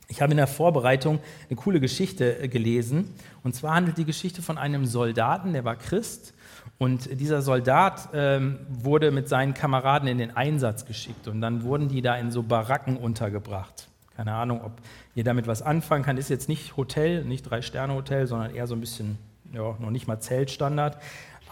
Ich 0.08 0.22
habe 0.22 0.32
in 0.32 0.38
der 0.38 0.48
Vorbereitung 0.48 1.20
eine 1.50 1.56
coole 1.56 1.80
Geschichte 1.80 2.38
äh, 2.40 2.48
gelesen. 2.48 3.16
Und 3.44 3.56
zwar 3.56 3.74
handelt 3.74 3.98
die 3.98 4.06
Geschichte 4.06 4.44
von 4.44 4.60
einem 4.60 4.86
Soldaten, 4.86 5.54
der 5.54 5.66
war 5.66 5.76
Christ 5.76 6.34
und 6.78 7.20
dieser 7.20 7.42
Soldat 7.42 8.10
ähm, 8.14 8.60
wurde 8.68 9.12
mit 9.12 9.30
seinen 9.30 9.54
Kameraden 9.54 10.08
in 10.08 10.18
den 10.18 10.36
Einsatz 10.36 10.86
geschickt 10.86 11.28
und 11.28 11.40
dann 11.42 11.64
wurden 11.64 11.88
die 11.88 12.02
da 12.02 12.16
in 12.16 12.32
so 12.32 12.44
Baracken 12.44 12.98
untergebracht. 12.98 13.88
Keine 14.16 14.34
Ahnung, 14.34 14.62
ob 14.64 14.74
ihr 15.16 15.24
damit 15.24 15.48
was 15.48 15.62
anfangen 15.62 16.04
kann. 16.04 16.18
Ist 16.18 16.30
jetzt 16.30 16.50
nicht 16.50 16.78
Hotel, 16.78 17.24
nicht 17.24 17.44
Drei-Sterne-Hotel, 17.44 18.28
sondern 18.28 18.54
eher 18.54 18.68
so 18.68 18.76
ein 18.76 18.80
bisschen, 18.80 19.18
ja, 19.52 19.76
noch 19.80 19.90
nicht 19.90 20.08
mal 20.08 20.20
Zeltstandard. 20.20 20.98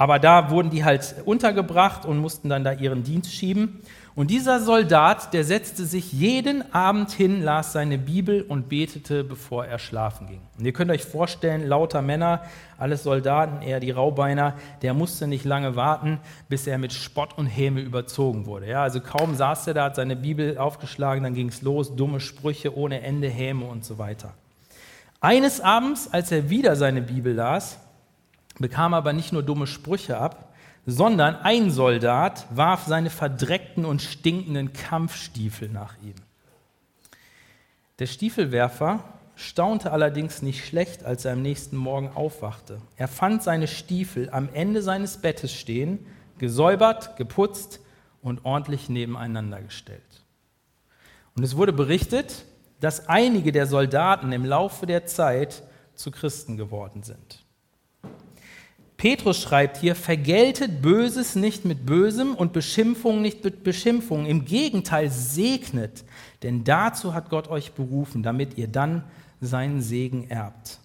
Aber 0.01 0.17
da 0.17 0.49
wurden 0.49 0.71
die 0.71 0.83
halt 0.83 1.13
untergebracht 1.25 2.07
und 2.07 2.17
mussten 2.17 2.49
dann 2.49 2.63
da 2.63 2.71
ihren 2.71 3.03
Dienst 3.03 3.31
schieben. 3.35 3.81
Und 4.15 4.31
dieser 4.31 4.59
Soldat, 4.59 5.31
der 5.31 5.43
setzte 5.43 5.85
sich 5.85 6.11
jeden 6.11 6.73
Abend 6.73 7.11
hin, 7.11 7.43
las 7.43 7.73
seine 7.73 7.99
Bibel 7.99 8.41
und 8.41 8.67
betete, 8.67 9.23
bevor 9.23 9.63
er 9.67 9.77
schlafen 9.77 10.25
ging. 10.25 10.41
Und 10.57 10.65
ihr 10.65 10.73
könnt 10.73 10.89
euch 10.89 11.05
vorstellen, 11.05 11.67
lauter 11.67 12.01
Männer, 12.01 12.41
alles 12.79 13.03
Soldaten, 13.03 13.61
eher 13.61 13.79
die 13.79 13.91
Raubeiner, 13.91 14.55
der 14.81 14.95
musste 14.95 15.27
nicht 15.27 15.45
lange 15.45 15.75
warten, 15.75 16.19
bis 16.49 16.65
er 16.65 16.79
mit 16.79 16.93
Spott 16.93 17.37
und 17.37 17.45
Häme 17.45 17.81
überzogen 17.81 18.47
wurde. 18.47 18.69
Ja, 18.69 18.81
also 18.81 19.01
kaum 19.01 19.35
saß 19.35 19.67
er 19.67 19.75
da, 19.75 19.83
hat 19.83 19.97
seine 19.97 20.15
Bibel 20.15 20.57
aufgeschlagen, 20.57 21.23
dann 21.23 21.35
ging 21.35 21.49
es 21.49 21.61
los, 21.61 21.95
dumme 21.95 22.21
Sprüche 22.21 22.75
ohne 22.75 23.01
Ende, 23.01 23.29
Häme 23.29 23.65
und 23.65 23.85
so 23.85 23.99
weiter. 23.99 24.33
Eines 25.19 25.61
Abends, 25.61 26.11
als 26.11 26.31
er 26.31 26.49
wieder 26.49 26.75
seine 26.75 27.03
Bibel 27.03 27.35
las, 27.35 27.77
bekam 28.62 28.93
er 28.93 28.97
aber 28.97 29.13
nicht 29.13 29.34
nur 29.34 29.43
dumme 29.43 29.67
Sprüche 29.67 30.17
ab, 30.17 30.54
sondern 30.86 31.36
ein 31.36 31.69
Soldat 31.69 32.45
warf 32.50 32.86
seine 32.86 33.10
verdreckten 33.10 33.86
und 33.86 34.02
stinkenden 34.02 34.74
Kampfstiefel 34.74 35.69
nach 35.69 35.95
ihm. 36.02 36.15
Der 38.00 38.08
Stiefelwerfer 38.08 39.04
staunte 39.36 39.91
allerdings 39.91 40.41
nicht 40.41 40.65
schlecht, 40.65 41.04
als 41.04 41.26
er 41.26 41.34
am 41.34 41.41
nächsten 41.41 41.78
Morgen 41.78 42.10
aufwachte. 42.10 42.82
Er 42.95 43.08
fand 43.08 43.43
seine 43.43 43.67
Stiefel 43.67 44.30
am 44.32 44.50
Ende 44.54 44.82
seines 44.82 45.17
Bettes 45.17 45.54
stehen, 45.54 46.06
gesäubert, 46.38 47.15
geputzt 47.17 47.80
und 48.21 48.45
ordentlich 48.45 48.89
nebeneinander 48.89 49.62
gestellt. 49.62 50.24
Und 51.36 51.43
es 51.43 51.56
wurde 51.56 51.74
berichtet, 51.74 52.45
dass 52.80 53.08
einige 53.08 53.52
der 53.52 53.67
Soldaten 53.67 54.32
im 54.32 54.45
Laufe 54.45 54.86
der 54.86 55.06
Zeit 55.06 55.63
zu 55.93 56.12
Christen 56.12 56.58
geworden 56.58 57.04
sind. 57.04 57.40
Petrus 59.01 59.41
schreibt 59.41 59.77
hier, 59.77 59.95
vergeltet 59.95 60.83
Böses 60.83 61.33
nicht 61.33 61.65
mit 61.65 61.87
Bösem 61.87 62.35
und 62.35 62.53
Beschimpfung 62.53 63.23
nicht 63.23 63.43
mit 63.43 63.63
Beschimpfung. 63.63 64.27
Im 64.27 64.45
Gegenteil, 64.45 65.09
segnet, 65.09 66.03
denn 66.43 66.63
dazu 66.63 67.15
hat 67.15 67.31
Gott 67.31 67.47
euch 67.47 67.71
berufen, 67.71 68.21
damit 68.21 68.59
ihr 68.59 68.67
dann 68.67 69.03
seinen 69.39 69.81
Segen 69.81 70.29
erbt. 70.29 70.77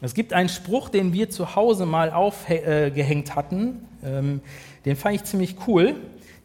Es 0.00 0.12
gibt 0.12 0.32
einen 0.32 0.48
Spruch, 0.48 0.88
den 0.88 1.12
wir 1.12 1.30
zu 1.30 1.54
Hause 1.54 1.86
mal 1.86 2.10
aufgehängt 2.10 3.36
hatten, 3.36 3.86
ähm, 4.02 4.40
den 4.84 4.96
fand 4.96 5.14
ich 5.14 5.22
ziemlich 5.22 5.54
cool. 5.68 5.94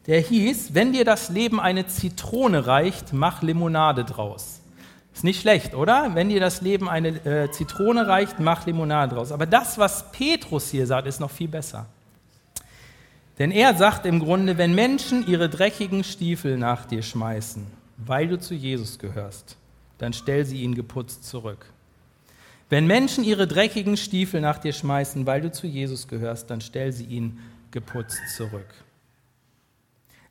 Der 0.06 0.20
hieß, 0.20 0.72
wenn 0.74 0.92
dir 0.92 1.04
das 1.04 1.30
Leben 1.30 1.58
eine 1.58 1.88
Zitrone 1.88 2.68
reicht, 2.68 3.12
mach 3.12 3.42
Limonade 3.42 4.04
draus. 4.04 4.61
Ist 5.14 5.24
nicht 5.24 5.40
schlecht, 5.40 5.74
oder? 5.74 6.14
Wenn 6.14 6.28
dir 6.28 6.40
das 6.40 6.62
Leben 6.62 6.88
eine 6.88 7.08
äh, 7.24 7.50
Zitrone 7.50 8.06
reicht, 8.06 8.40
mach 8.40 8.66
Limonade 8.66 9.14
draus. 9.14 9.30
Aber 9.30 9.46
das, 9.46 9.78
was 9.78 10.10
Petrus 10.10 10.70
hier 10.70 10.86
sagt, 10.86 11.06
ist 11.06 11.20
noch 11.20 11.30
viel 11.30 11.48
besser. 11.48 11.86
Denn 13.38 13.50
er 13.50 13.74
sagt 13.74 14.06
im 14.06 14.20
Grunde, 14.20 14.58
wenn 14.58 14.74
Menschen 14.74 15.26
ihre 15.26 15.48
dreckigen 15.48 16.04
Stiefel 16.04 16.58
nach 16.58 16.86
dir 16.86 17.02
schmeißen, 17.02 17.66
weil 17.98 18.28
du 18.28 18.38
zu 18.38 18.54
Jesus 18.54 18.98
gehörst, 18.98 19.56
dann 19.98 20.12
stell 20.12 20.44
sie 20.44 20.62
ihnen 20.62 20.74
geputzt 20.74 21.24
zurück. 21.24 21.66
Wenn 22.68 22.86
Menschen 22.86 23.22
ihre 23.22 23.46
dreckigen 23.46 23.96
Stiefel 23.96 24.40
nach 24.40 24.58
dir 24.58 24.72
schmeißen, 24.72 25.26
weil 25.26 25.42
du 25.42 25.52
zu 25.52 25.66
Jesus 25.66 26.08
gehörst, 26.08 26.50
dann 26.50 26.60
stell 26.60 26.90
sie 26.90 27.04
ihnen 27.04 27.38
geputzt 27.70 28.18
zurück. 28.36 28.68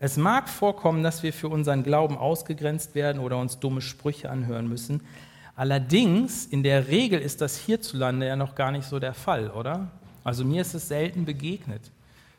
Es 0.04 0.18
mag 0.18 0.50
vorkommen, 0.50 1.04
dass 1.04 1.22
wir 1.22 1.32
für 1.32 1.48
unseren 1.48 1.84
Glauben 1.84 2.18
ausgegrenzt 2.18 2.96
werden 2.96 3.22
oder 3.22 3.38
uns 3.38 3.60
dumme 3.60 3.82
Sprüche 3.82 4.32
anhören 4.32 4.68
müssen. 4.68 5.02
Allerdings, 5.56 6.48
in 6.48 6.64
der 6.64 6.88
Regel 6.88 7.22
ist 7.22 7.40
das 7.40 7.56
hierzulande 7.56 8.26
ja 8.26 8.36
noch 8.36 8.56
gar 8.56 8.72
nicht 8.72 8.88
so 8.88 8.98
der 8.98 9.14
Fall, 9.14 9.52
oder? 9.52 9.92
Also 10.24 10.44
mir 10.44 10.64
ist 10.64 10.74
es 10.74 10.88
selten 10.88 11.26
begegnet, 11.26 11.84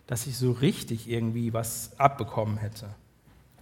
dass 0.08 0.26
ich 0.26 0.36
so 0.36 0.50
richtig 0.50 1.08
irgendwie 1.08 1.52
was 1.52 1.92
abbekommen 1.98 2.56
hätte. 2.56 2.88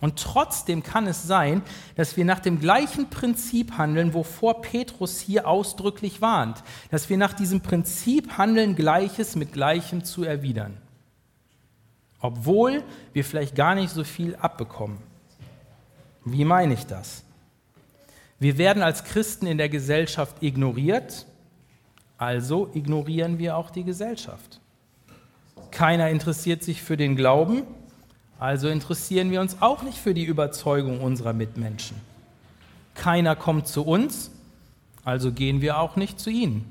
Und 0.00 0.18
trotzdem 0.18 0.82
kann 0.82 1.06
es 1.06 1.24
sein, 1.24 1.60
dass 1.94 2.16
wir 2.16 2.24
nach 2.24 2.40
dem 2.40 2.58
gleichen 2.58 3.10
Prinzip 3.10 3.76
handeln, 3.76 4.14
wovor 4.14 4.62
Petrus 4.62 5.20
hier 5.20 5.46
ausdrücklich 5.46 6.22
warnt. 6.22 6.62
Dass 6.90 7.10
wir 7.10 7.18
nach 7.18 7.34
diesem 7.34 7.60
Prinzip 7.60 8.38
handeln, 8.38 8.76
Gleiches 8.76 9.36
mit 9.36 9.52
Gleichem 9.52 10.04
zu 10.04 10.24
erwidern. 10.24 10.78
Obwohl 12.20 12.82
wir 13.12 13.24
vielleicht 13.24 13.54
gar 13.54 13.74
nicht 13.74 13.90
so 13.90 14.04
viel 14.04 14.36
abbekommen. 14.36 14.98
Wie 16.24 16.44
meine 16.44 16.74
ich 16.74 16.86
das? 16.86 17.24
Wir 18.38 18.58
werden 18.58 18.82
als 18.82 19.04
Christen 19.04 19.46
in 19.46 19.58
der 19.58 19.68
Gesellschaft 19.68 20.42
ignoriert, 20.42 21.26
also 22.18 22.70
ignorieren 22.74 23.38
wir 23.38 23.56
auch 23.56 23.70
die 23.70 23.84
Gesellschaft. 23.84 24.60
Keiner 25.70 26.08
interessiert 26.10 26.62
sich 26.62 26.82
für 26.82 26.96
den 26.96 27.16
Glauben, 27.16 27.62
also 28.38 28.68
interessieren 28.68 29.30
wir 29.30 29.40
uns 29.40 29.60
auch 29.60 29.82
nicht 29.82 29.98
für 29.98 30.14
die 30.14 30.24
Überzeugung 30.24 31.00
unserer 31.00 31.32
Mitmenschen. 31.32 31.98
Keiner 32.94 33.36
kommt 33.36 33.68
zu 33.68 33.84
uns, 33.84 34.30
also 35.04 35.32
gehen 35.32 35.60
wir 35.60 35.78
auch 35.78 35.96
nicht 35.96 36.18
zu 36.18 36.30
ihnen 36.30 36.64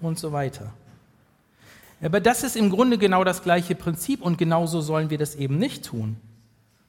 und 0.00 0.18
so 0.18 0.32
weiter. 0.32 0.72
Aber 2.00 2.20
das 2.20 2.42
ist 2.42 2.56
im 2.56 2.70
Grunde 2.70 2.98
genau 2.98 3.24
das 3.24 3.42
gleiche 3.42 3.74
Prinzip 3.74 4.22
und 4.22 4.38
genauso 4.38 4.80
sollen 4.80 5.10
wir 5.10 5.18
das 5.18 5.34
eben 5.34 5.58
nicht 5.58 5.84
tun. 5.84 6.16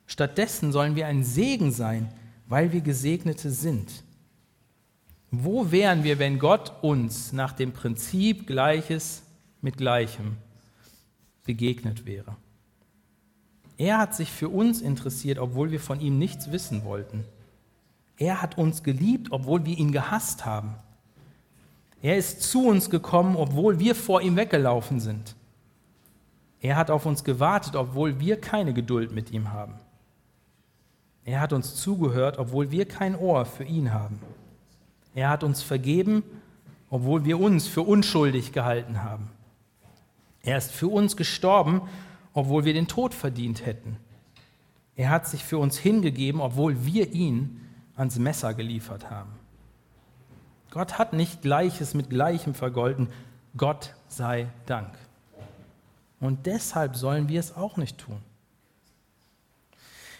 Stattdessen 0.08 0.72
sollen 0.72 0.96
wir 0.96 1.08
ein 1.08 1.24
Segen 1.24 1.72
sein, 1.72 2.10
weil 2.48 2.72
wir 2.72 2.82
Gesegnete 2.82 3.50
sind. 3.50 4.04
Wo 5.32 5.72
wären 5.72 6.04
wir, 6.04 6.20
wenn 6.20 6.40
Gott 6.40 6.72
uns 6.82 7.34
nach 7.34 7.54
dem 7.54 7.72
Prinzip 7.72 8.48
Gleiches 8.48 9.24
mit 9.62 9.78
Gleichem 9.78 10.38
begegnet 11.44 12.06
wäre? 12.06 12.36
Er 13.78 13.98
hat 13.98 14.16
sich 14.16 14.32
für 14.32 14.50
uns 14.50 14.82
interessiert, 14.82 15.40
obwohl 15.40 15.72
wir 15.72 15.80
von 15.80 16.00
ihm 16.00 16.18
nichts 16.18 16.52
wissen 16.52 16.86
wollten. 16.86 17.26
Er 18.18 18.42
hat 18.42 18.58
uns 18.58 18.84
geliebt, 18.84 19.28
obwohl 19.32 19.66
wir 19.66 19.78
ihn 19.78 19.92
gehasst 19.92 20.46
haben. 20.46 20.76
Er 22.06 22.18
ist 22.18 22.44
zu 22.44 22.68
uns 22.68 22.92
gekommen, 22.92 23.36
obwohl 23.36 23.80
wir 23.80 23.96
vor 23.96 24.22
ihm 24.22 24.36
weggelaufen 24.36 25.00
sind. 25.00 25.36
Er 26.62 26.76
hat 26.76 26.92
auf 26.92 27.08
uns 27.08 27.24
gewartet, 27.24 27.76
obwohl 27.76 28.20
wir 28.20 28.40
keine 28.40 28.76
Geduld 28.76 29.12
mit 29.12 29.32
ihm 29.32 29.52
haben. 29.52 29.74
Er 31.24 31.42
hat 31.42 31.52
uns 31.52 31.74
zugehört, 31.74 32.38
obwohl 32.38 32.70
wir 32.70 32.86
kein 32.86 33.16
Ohr 33.16 33.44
für 33.46 33.64
ihn 33.64 33.92
haben. 33.92 34.20
Er 35.16 35.30
hat 35.30 35.44
uns 35.44 35.64
vergeben, 35.64 36.22
obwohl 36.92 37.26
wir 37.26 37.40
uns 37.40 37.68
für 37.68 37.82
unschuldig 37.82 38.52
gehalten 38.52 39.02
haben. 39.02 39.32
Er 40.44 40.60
ist 40.60 40.72
für 40.72 40.90
uns 40.90 41.18
gestorben, 41.18 41.82
obwohl 42.34 42.66
wir 42.66 42.74
den 42.76 42.88
Tod 42.88 43.16
verdient 43.16 43.66
hätten. 43.66 43.98
Er 44.96 45.10
hat 45.10 45.26
sich 45.28 45.44
für 45.44 45.58
uns 45.58 45.80
hingegeben, 45.80 46.40
obwohl 46.40 46.86
wir 46.86 47.12
ihn 47.14 47.62
ans 47.96 48.20
Messer 48.20 48.54
geliefert 48.54 49.10
haben. 49.10 49.32
Gott 50.76 51.00
hat 51.00 51.14
nicht 51.14 51.42
Gleiches 51.42 51.94
mit 51.94 52.10
Gleichem 52.10 52.54
vergolten. 52.54 53.08
Gott 53.56 53.94
sei 54.10 54.48
Dank. 54.66 54.90
Und 56.20 56.46
deshalb 56.46 56.98
sollen 56.98 57.30
wir 57.30 57.40
es 57.40 57.56
auch 57.56 57.78
nicht 57.78 57.98
tun. 57.98 58.18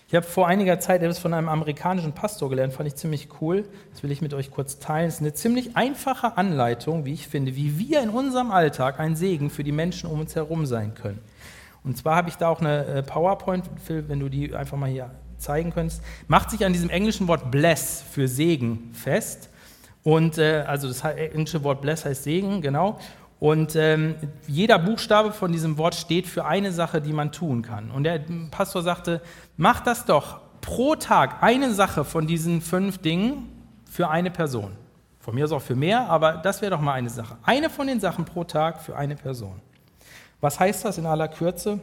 Ich 0.08 0.16
habe 0.16 0.26
vor 0.26 0.48
einiger 0.48 0.80
Zeit 0.80 1.02
etwas 1.02 1.20
von 1.20 1.34
einem 1.34 1.50
amerikanischen 1.50 2.14
Pastor 2.14 2.50
gelernt, 2.50 2.72
fand 2.72 2.88
ich 2.88 2.96
ziemlich 2.96 3.28
cool. 3.42 3.68
Das 3.92 4.02
will 4.02 4.12
ich 4.12 4.22
mit 4.22 4.34
euch 4.34 4.50
kurz 4.50 4.80
teilen. 4.80 5.10
Es 5.10 5.16
ist 5.16 5.20
eine 5.20 5.34
ziemlich 5.34 5.76
einfache 5.76 6.38
Anleitung, 6.38 7.04
wie 7.04 7.12
ich 7.12 7.28
finde, 7.28 7.58
wie 7.58 7.78
wir 7.78 8.02
in 8.02 8.10
unserem 8.10 8.52
Alltag 8.52 8.98
ein 8.98 9.18
Segen 9.18 9.50
für 9.50 9.66
die 9.66 9.74
Menschen 9.74 10.10
um 10.10 10.22
uns 10.22 10.36
herum 10.36 10.66
sein 10.66 10.96
können. 10.96 11.20
Und 11.84 11.98
zwar 11.98 12.16
habe 12.16 12.30
ich 12.30 12.36
da 12.38 12.48
auch 12.48 12.62
eine 12.62 12.86
äh, 12.86 13.04
PowerPoint, 13.04 13.70
Phil, 13.84 14.08
wenn 14.08 14.22
du 14.22 14.30
die 14.30 14.56
einfach 14.56 14.78
mal 14.78 14.90
hier 14.90 15.12
zeigen 15.38 15.74
könntest, 15.74 16.02
macht 16.30 16.50
sich 16.50 16.66
an 16.66 16.72
diesem 16.72 16.90
englischen 16.90 17.28
Wort 17.28 17.52
bless 17.52 18.02
für 18.10 18.30
Segen 18.30 18.92
fest. 18.94 19.50
Und 20.06 20.38
äh, 20.38 20.64
also 20.68 20.88
das 20.88 21.04
englische 21.04 21.64
Wort 21.64 21.82
bless 21.82 22.06
heißt 22.06 22.24
Segen, 22.26 22.62
genau. 22.62 23.00
Und 23.40 23.76
ähm, 23.76 24.14
jeder 24.48 24.78
Buchstabe 24.78 25.32
von 25.32 25.52
diesem 25.52 25.80
Wort 25.80 25.96
steht 25.96 26.28
für 26.28 26.46
eine 26.46 26.72
Sache, 26.72 27.02
die 27.02 27.12
man 27.12 27.32
tun 27.32 27.64
kann. 27.64 27.90
Und 27.90 28.04
der 28.04 28.22
Pastor 28.52 28.84
sagte, 28.84 29.20
mach 29.58 29.82
das 29.82 30.06
doch 30.06 30.42
pro 30.62 30.96
Tag 30.96 31.42
eine 31.42 31.74
Sache 31.74 32.06
von 32.06 32.28
diesen 32.28 32.62
fünf 32.62 33.00
Dingen 33.00 33.50
für 33.90 34.08
eine 34.08 34.30
Person. 34.30 34.74
Von 35.20 35.34
mir 35.34 35.46
aus 35.46 35.52
auch 35.52 35.62
für 35.62 35.76
mehr, 35.76 36.08
aber 36.08 36.34
das 36.34 36.62
wäre 36.62 36.70
doch 36.70 36.82
mal 36.82 36.94
eine 36.94 37.10
Sache. 37.10 37.38
Eine 37.42 37.72
von 37.72 37.88
den 37.88 38.00
Sachen 38.00 38.26
pro 38.26 38.44
Tag 38.44 38.84
für 38.84 38.96
eine 38.96 39.16
Person. 39.16 39.60
Was 40.40 40.60
heißt 40.60 40.86
das 40.86 41.00
in 41.00 41.08
aller 41.08 41.30
Kürze? 41.30 41.80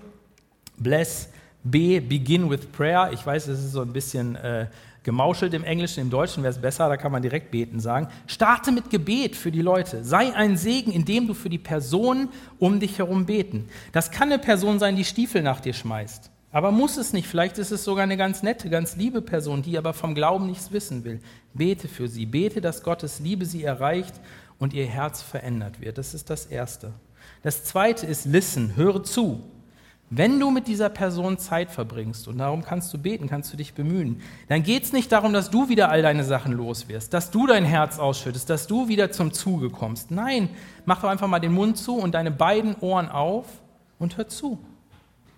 Bless, 0.77 1.29
B, 1.65 1.99
begin 1.99 2.49
with 2.49 2.67
prayer. 2.67 3.11
Ich 3.13 3.27
weiß, 3.27 3.49
es 3.49 3.59
ist 3.65 3.73
so 3.73 3.83
ein 3.83 3.93
bisschen 3.93 4.37
äh, 4.37 4.69
gemauschelt 5.03 5.55
im 5.55 5.65
Englischen, 5.65 6.01
im 6.01 6.11
Deutschen 6.11 6.43
wäre 6.43 6.53
es 6.53 6.61
besser, 6.61 6.89
da 6.89 6.97
kann 6.97 7.13
man 7.13 7.23
direkt 7.23 7.51
beten 7.51 7.81
sagen. 7.81 8.09
Starte 8.27 8.73
mit 8.73 8.91
Gebet 8.91 9.37
für 9.37 9.51
die 9.51 9.63
Leute. 9.63 10.05
Sei 10.05 10.35
ein 10.35 10.57
Segen, 10.57 10.93
indem 10.93 11.27
du 11.27 11.35
für 11.35 11.49
die 11.49 11.59
Person 11.59 12.29
um 12.59 12.81
dich 12.81 12.99
herum 12.99 13.27
beten. 13.27 13.69
Das 13.93 14.11
kann 14.11 14.33
eine 14.33 14.39
Person 14.39 14.79
sein, 14.79 14.97
die 14.97 15.05
Stiefel 15.05 15.43
nach 15.43 15.61
dir 15.61 15.73
schmeißt. 15.73 16.31
Aber 16.53 16.71
muss 16.71 16.99
es 16.99 17.15
nicht. 17.15 17.27
Vielleicht 17.27 17.59
ist 17.59 17.71
es 17.71 17.83
sogar 17.83 18.03
eine 18.03 18.19
ganz 18.19 18.43
nette, 18.43 18.69
ganz 18.69 18.97
liebe 18.97 19.23
Person, 19.23 19.63
die 19.63 19.79
aber 19.79 19.95
vom 19.95 20.15
Glauben 20.15 20.47
nichts 20.47 20.71
wissen 20.71 21.03
will. 21.03 21.21
Bete 21.55 21.89
für 21.89 22.09
sie. 22.09 22.27
Bete, 22.27 22.61
dass 22.61 22.83
Gottes 22.83 23.21
Liebe 23.21 23.47
sie 23.47 23.65
erreicht 23.65 24.15
und 24.59 24.75
ihr 24.75 24.87
Herz 24.87 25.23
verändert 25.23 25.81
wird. 25.81 25.97
Das 25.97 26.13
ist 26.13 26.29
das 26.29 26.47
Erste. 26.47 26.93
Das 27.43 27.65
zweite 27.65 28.07
ist 28.07 28.27
Listen, 28.27 28.77
höre 28.77 29.03
zu. 29.03 29.43
Wenn 30.15 30.39
du 30.39 30.51
mit 30.51 30.69
dieser 30.69 30.91
Person 30.91 31.39
Zeit 31.39 31.71
verbringst, 31.71 32.29
und 32.29 32.37
darum 32.37 32.63
kannst 32.63 32.93
du 32.93 32.99
beten, 32.99 33.31
kannst 33.31 33.51
du 33.51 33.57
dich 33.57 33.73
bemühen, 33.73 34.21
dann 34.47 34.63
geht 34.63 34.83
es 34.83 34.93
nicht 34.93 35.11
darum, 35.11 35.33
dass 35.33 35.49
du 35.49 35.71
wieder 35.71 35.89
all 35.89 36.03
deine 36.03 36.23
Sachen 36.23 36.53
los 36.53 36.87
wirst, 36.89 37.15
dass 37.15 37.31
du 37.31 37.47
dein 37.47 37.65
Herz 37.65 37.99
ausschüttest, 37.99 38.51
dass 38.51 38.67
du 38.67 38.89
wieder 38.89 39.11
zum 39.11 39.33
Zuge 39.33 39.71
kommst. 39.71 40.11
Nein, 40.11 40.51
mach 40.85 41.01
doch 41.01 41.09
einfach 41.09 41.29
mal 41.29 41.39
den 41.39 41.55
Mund 41.55 41.79
zu 41.79 41.97
und 41.97 42.13
deine 42.13 42.31
beiden 42.31 42.75
Ohren 42.81 43.09
auf 43.09 43.47
und 43.99 44.19
hör 44.19 44.29
zu. 44.29 44.59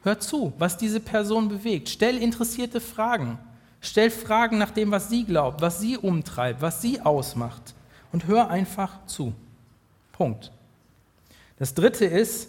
Hör 0.02 0.18
zu, 0.18 0.52
was 0.58 0.76
diese 0.76 0.98
Person 0.98 1.48
bewegt. 1.48 1.88
Stell 1.88 2.18
interessierte 2.18 2.80
Fragen. 2.80 3.38
Stell 3.80 4.10
Fragen 4.10 4.58
nach 4.58 4.72
dem, 4.72 4.90
was 4.90 5.08
sie 5.08 5.22
glaubt, 5.22 5.60
was 5.60 5.78
sie 5.78 5.96
umtreibt, 5.98 6.62
was 6.62 6.82
sie 6.82 7.00
ausmacht. 7.00 7.74
Und 8.10 8.26
hör 8.26 8.50
einfach 8.50 9.06
zu. 9.06 9.34
Punkt. 10.10 10.50
Das 11.60 11.74
dritte 11.74 12.06
ist, 12.06 12.48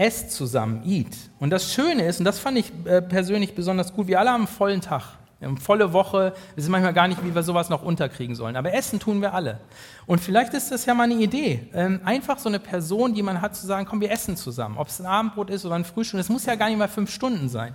esst 0.00 0.32
zusammen, 0.32 0.82
eat. 0.84 1.14
Und 1.38 1.50
das 1.50 1.72
Schöne 1.72 2.06
ist, 2.06 2.18
und 2.20 2.24
das 2.24 2.38
fand 2.38 2.56
ich 2.58 2.72
äh, 2.86 3.02
persönlich 3.02 3.54
besonders 3.54 3.92
gut, 3.92 4.06
wir 4.06 4.18
alle 4.18 4.30
haben 4.30 4.42
einen 4.42 4.48
vollen 4.48 4.80
Tag, 4.80 5.02
eine 5.40 5.56
volle 5.56 5.92
Woche, 5.92 6.32
wir 6.32 6.56
wissen 6.56 6.70
manchmal 6.70 6.94
gar 6.94 7.06
nicht, 7.06 7.22
wie 7.24 7.34
wir 7.34 7.42
sowas 7.42 7.68
noch 7.68 7.82
unterkriegen 7.82 8.34
sollen. 8.34 8.56
Aber 8.56 8.72
essen 8.74 8.98
tun 8.98 9.20
wir 9.20 9.34
alle. 9.34 9.60
Und 10.06 10.20
vielleicht 10.20 10.54
ist 10.54 10.70
das 10.70 10.86
ja 10.86 10.94
mal 10.94 11.04
eine 11.04 11.14
Idee. 11.14 11.68
Ähm, 11.72 12.00
einfach 12.04 12.38
so 12.38 12.48
eine 12.48 12.60
Person, 12.60 13.14
die 13.14 13.22
man 13.22 13.40
hat, 13.40 13.56
zu 13.56 13.66
sagen, 13.66 13.86
komm, 13.86 14.00
wir 14.00 14.10
essen 14.10 14.36
zusammen. 14.36 14.76
Ob 14.78 14.88
es 14.88 15.00
ein 15.00 15.06
Abendbrot 15.06 15.50
ist 15.50 15.64
oder 15.64 15.76
ein 15.76 15.84
Frühstück, 15.84 16.18
das 16.18 16.28
muss 16.28 16.46
ja 16.46 16.54
gar 16.56 16.68
nicht 16.68 16.78
mal 16.78 16.88
fünf 16.88 17.10
Stunden 17.10 17.48
sein. 17.48 17.74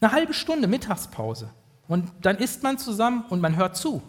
Eine 0.00 0.12
halbe 0.12 0.34
Stunde 0.34 0.68
Mittagspause. 0.68 1.50
Und 1.86 2.10
dann 2.22 2.36
isst 2.36 2.62
man 2.62 2.78
zusammen 2.78 3.24
und 3.28 3.40
man 3.40 3.56
hört 3.56 3.76
zu. 3.76 4.02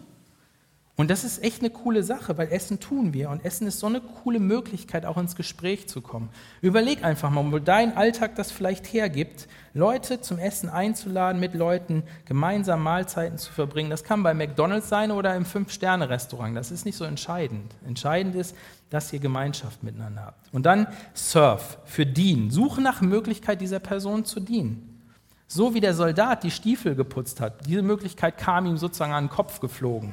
Und 1.00 1.08
das 1.08 1.24
ist 1.24 1.42
echt 1.42 1.62
eine 1.62 1.70
coole 1.70 2.02
Sache, 2.02 2.36
weil 2.36 2.52
Essen 2.52 2.78
tun 2.78 3.14
wir 3.14 3.30
und 3.30 3.42
Essen 3.42 3.66
ist 3.66 3.80
so 3.80 3.86
eine 3.86 4.02
coole 4.02 4.38
Möglichkeit, 4.38 5.06
auch 5.06 5.16
ins 5.16 5.34
Gespräch 5.34 5.88
zu 5.88 6.02
kommen. 6.02 6.28
Überleg 6.60 7.02
einfach 7.02 7.30
mal, 7.30 7.50
wo 7.50 7.58
dein 7.58 7.96
Alltag 7.96 8.34
das 8.34 8.52
vielleicht 8.52 8.92
hergibt, 8.92 9.48
Leute 9.72 10.20
zum 10.20 10.38
Essen 10.38 10.68
einzuladen, 10.68 11.40
mit 11.40 11.54
Leuten 11.54 12.02
gemeinsam 12.26 12.82
Mahlzeiten 12.82 13.38
zu 13.38 13.50
verbringen. 13.50 13.88
Das 13.88 14.04
kann 14.04 14.22
bei 14.22 14.34
McDonald's 14.34 14.90
sein 14.90 15.10
oder 15.10 15.34
im 15.36 15.46
Fünf-Sterne-Restaurant. 15.46 16.54
Das 16.54 16.70
ist 16.70 16.84
nicht 16.84 16.96
so 16.96 17.06
entscheidend. 17.06 17.74
Entscheidend 17.86 18.34
ist, 18.34 18.54
dass 18.90 19.10
ihr 19.10 19.20
Gemeinschaft 19.20 19.82
miteinander 19.82 20.26
habt. 20.26 20.52
Und 20.52 20.66
dann 20.66 20.86
Surf 21.14 21.78
für 21.86 22.04
dienen. 22.04 22.50
Suche 22.50 22.82
nach 22.82 23.00
Möglichkeit, 23.00 23.62
dieser 23.62 23.78
Person 23.78 24.26
zu 24.26 24.38
dienen. 24.38 25.00
So 25.48 25.72
wie 25.72 25.80
der 25.80 25.94
Soldat 25.94 26.44
die 26.44 26.50
Stiefel 26.50 26.94
geputzt 26.94 27.40
hat. 27.40 27.66
Diese 27.66 27.80
Möglichkeit 27.80 28.36
kam 28.36 28.66
ihm 28.66 28.76
sozusagen 28.76 29.14
an 29.14 29.24
den 29.24 29.30
Kopf 29.30 29.60
geflogen. 29.60 30.12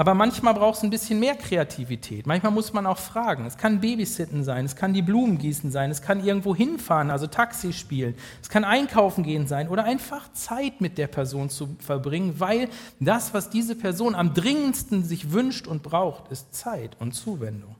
Aber 0.00 0.14
manchmal 0.14 0.54
braucht 0.54 0.78
es 0.78 0.82
ein 0.82 0.88
bisschen 0.88 1.20
mehr 1.20 1.34
Kreativität. 1.34 2.26
Manchmal 2.26 2.52
muss 2.52 2.72
man 2.72 2.86
auch 2.86 2.96
fragen. 2.96 3.44
Es 3.44 3.58
kann 3.58 3.82
Babysitten 3.82 4.44
sein, 4.44 4.64
es 4.64 4.74
kann 4.74 4.94
die 4.94 5.02
Blumen 5.02 5.36
gießen 5.36 5.70
sein, 5.70 5.90
es 5.90 6.00
kann 6.00 6.24
irgendwo 6.24 6.56
hinfahren, 6.56 7.10
also 7.10 7.26
Taxi 7.26 7.74
spielen, 7.74 8.14
es 8.40 8.48
kann 8.48 8.64
einkaufen 8.64 9.24
gehen 9.24 9.46
sein 9.46 9.68
oder 9.68 9.84
einfach 9.84 10.32
Zeit 10.32 10.80
mit 10.80 10.96
der 10.96 11.06
Person 11.06 11.50
zu 11.50 11.76
verbringen, 11.80 12.36
weil 12.38 12.70
das, 12.98 13.34
was 13.34 13.50
diese 13.50 13.76
Person 13.76 14.14
am 14.14 14.32
dringendsten 14.32 15.04
sich 15.04 15.32
wünscht 15.32 15.66
und 15.66 15.82
braucht, 15.82 16.32
ist 16.32 16.54
Zeit 16.54 16.96
und 16.98 17.12
Zuwendung. 17.12 17.76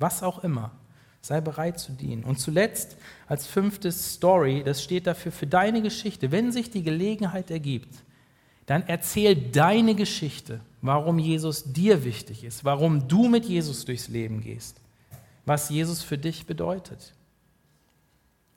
Was 0.00 0.24
auch 0.24 0.42
immer. 0.42 0.72
Sei 1.20 1.40
bereit 1.40 1.78
zu 1.78 1.92
dienen. 1.92 2.24
Und 2.24 2.40
zuletzt 2.40 2.96
als 3.28 3.46
fünftes 3.46 4.14
Story, 4.14 4.64
das 4.64 4.82
steht 4.82 5.06
dafür 5.06 5.30
für 5.30 5.46
deine 5.46 5.80
Geschichte. 5.80 6.32
Wenn 6.32 6.50
sich 6.50 6.72
die 6.72 6.82
Gelegenheit 6.82 7.52
ergibt, 7.52 8.02
dann 8.66 8.84
erzähl 8.86 9.34
deine 9.34 9.94
Geschichte, 9.94 10.60
warum 10.80 11.18
Jesus 11.18 11.72
dir 11.72 12.04
wichtig 12.04 12.44
ist, 12.44 12.64
warum 12.64 13.08
du 13.08 13.28
mit 13.28 13.44
Jesus 13.44 13.84
durchs 13.84 14.08
Leben 14.08 14.40
gehst, 14.40 14.80
was 15.44 15.70
Jesus 15.70 16.02
für 16.02 16.18
dich 16.18 16.46
bedeutet. 16.46 17.14